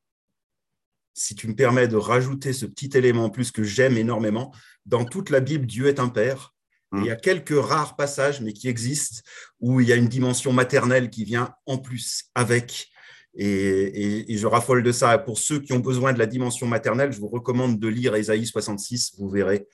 si 1.20 1.34
tu 1.34 1.48
me 1.48 1.54
permets 1.54 1.86
de 1.86 1.96
rajouter 1.96 2.54
ce 2.54 2.64
petit 2.64 2.96
élément 2.96 3.26
en 3.26 3.30
plus 3.30 3.50
que 3.50 3.62
j'aime 3.62 3.98
énormément, 3.98 4.54
dans 4.86 5.04
toute 5.04 5.28
la 5.28 5.40
Bible, 5.40 5.66
Dieu 5.66 5.86
est 5.86 6.00
un 6.00 6.08
père. 6.08 6.54
il 6.94 7.04
y 7.04 7.10
a 7.10 7.14
mm. 7.14 7.20
quelques 7.20 7.54
rares 7.54 7.94
passages, 7.94 8.40
mais 8.40 8.54
qui 8.54 8.68
existent, 8.68 9.20
où 9.60 9.80
il 9.80 9.88
y 9.88 9.92
a 9.92 9.96
une 9.96 10.08
dimension 10.08 10.52
maternelle 10.54 11.10
qui 11.10 11.24
vient 11.24 11.54
en 11.66 11.76
plus 11.76 12.30
avec. 12.34 12.88
Et, 13.34 14.26
je 14.28 14.46
raffole 14.46 14.82
de 14.82 14.92
ça. 14.92 15.16
Pour 15.18 15.38
ceux 15.38 15.60
qui 15.60 15.72
ont 15.72 15.78
besoin 15.78 16.12
de 16.12 16.18
la 16.18 16.26
dimension 16.26 16.66
maternelle, 16.66 17.12
je 17.12 17.20
vous 17.20 17.28
recommande 17.28 17.78
de 17.78 17.88
lire 17.88 18.14
Ésaïe 18.14 18.46
66, 18.46 19.14
vous 19.18 19.28
verrez 19.28 19.66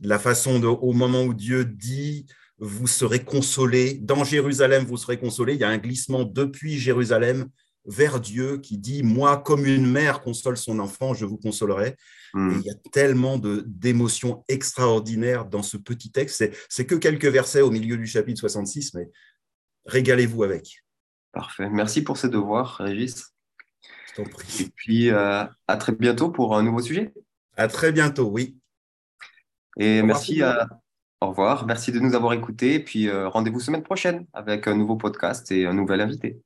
la 0.00 0.18
façon 0.18 0.58
de, 0.58 0.66
au 0.66 0.92
moment 0.92 1.22
où 1.22 1.34
Dieu 1.34 1.64
dit 1.64 2.26
vous 2.58 2.86
serez 2.86 3.24
consolés, 3.24 3.94
dans 3.94 4.24
Jérusalem 4.24 4.84
vous 4.84 4.96
serez 4.96 5.18
consolés, 5.18 5.54
il 5.54 5.60
y 5.60 5.64
a 5.64 5.68
un 5.68 5.78
glissement 5.78 6.24
depuis 6.24 6.78
Jérusalem 6.78 7.48
vers 7.84 8.20
Dieu 8.20 8.58
qui 8.58 8.78
dit 8.78 9.02
Moi, 9.02 9.38
comme 9.38 9.66
une 9.66 9.90
mère 9.90 10.20
console 10.20 10.56
son 10.56 10.78
enfant, 10.78 11.14
je 11.14 11.26
vous 11.26 11.38
consolerai. 11.38 11.96
Hmm. 12.34 12.52
il 12.56 12.62
y 12.62 12.70
a 12.70 12.74
tellement 12.92 13.38
d'émotions 13.38 14.42
extraordinaires 14.48 15.44
dans 15.44 15.62
ce 15.62 15.76
petit 15.76 16.10
texte. 16.10 16.50
C'est 16.68 16.86
que 16.86 16.94
quelques 16.94 17.26
versets 17.26 17.60
au 17.60 17.70
milieu 17.70 17.96
du 17.96 18.06
chapitre 18.06 18.40
66, 18.40 18.94
mais 18.94 19.10
régalez-vous 19.84 20.42
avec. 20.42 20.82
Parfait. 21.32 21.68
Merci 21.70 22.02
pour 22.04 22.16
ces 22.16 22.28
devoirs, 22.28 22.76
Régis. 22.76 23.34
Je 24.08 24.22
t'en 24.22 24.28
prie. 24.28 24.62
Et 24.62 24.70
puis, 24.74 25.10
euh, 25.10 25.44
à 25.66 25.76
très 25.76 25.92
bientôt 25.92 26.30
pour 26.30 26.56
un 26.56 26.62
nouveau 26.62 26.80
sujet. 26.80 27.12
À 27.56 27.68
très 27.68 27.92
bientôt, 27.92 28.28
oui. 28.28 28.58
Et 29.78 30.02
merci 30.02 30.42
à. 30.42 30.68
Au 31.20 31.28
revoir. 31.28 31.66
Merci 31.66 31.92
de 31.92 32.00
nous 32.00 32.14
avoir 32.14 32.32
écoutés. 32.32 32.74
Et 32.74 32.80
puis, 32.80 33.08
euh, 33.08 33.28
rendez-vous 33.28 33.60
semaine 33.60 33.84
prochaine 33.84 34.26
avec 34.32 34.66
un 34.66 34.74
nouveau 34.74 34.96
podcast 34.96 35.50
et 35.52 35.66
un 35.66 35.72
nouvel 35.72 36.00
invité. 36.00 36.42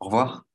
Au 0.00 0.06
revoir. 0.06 0.46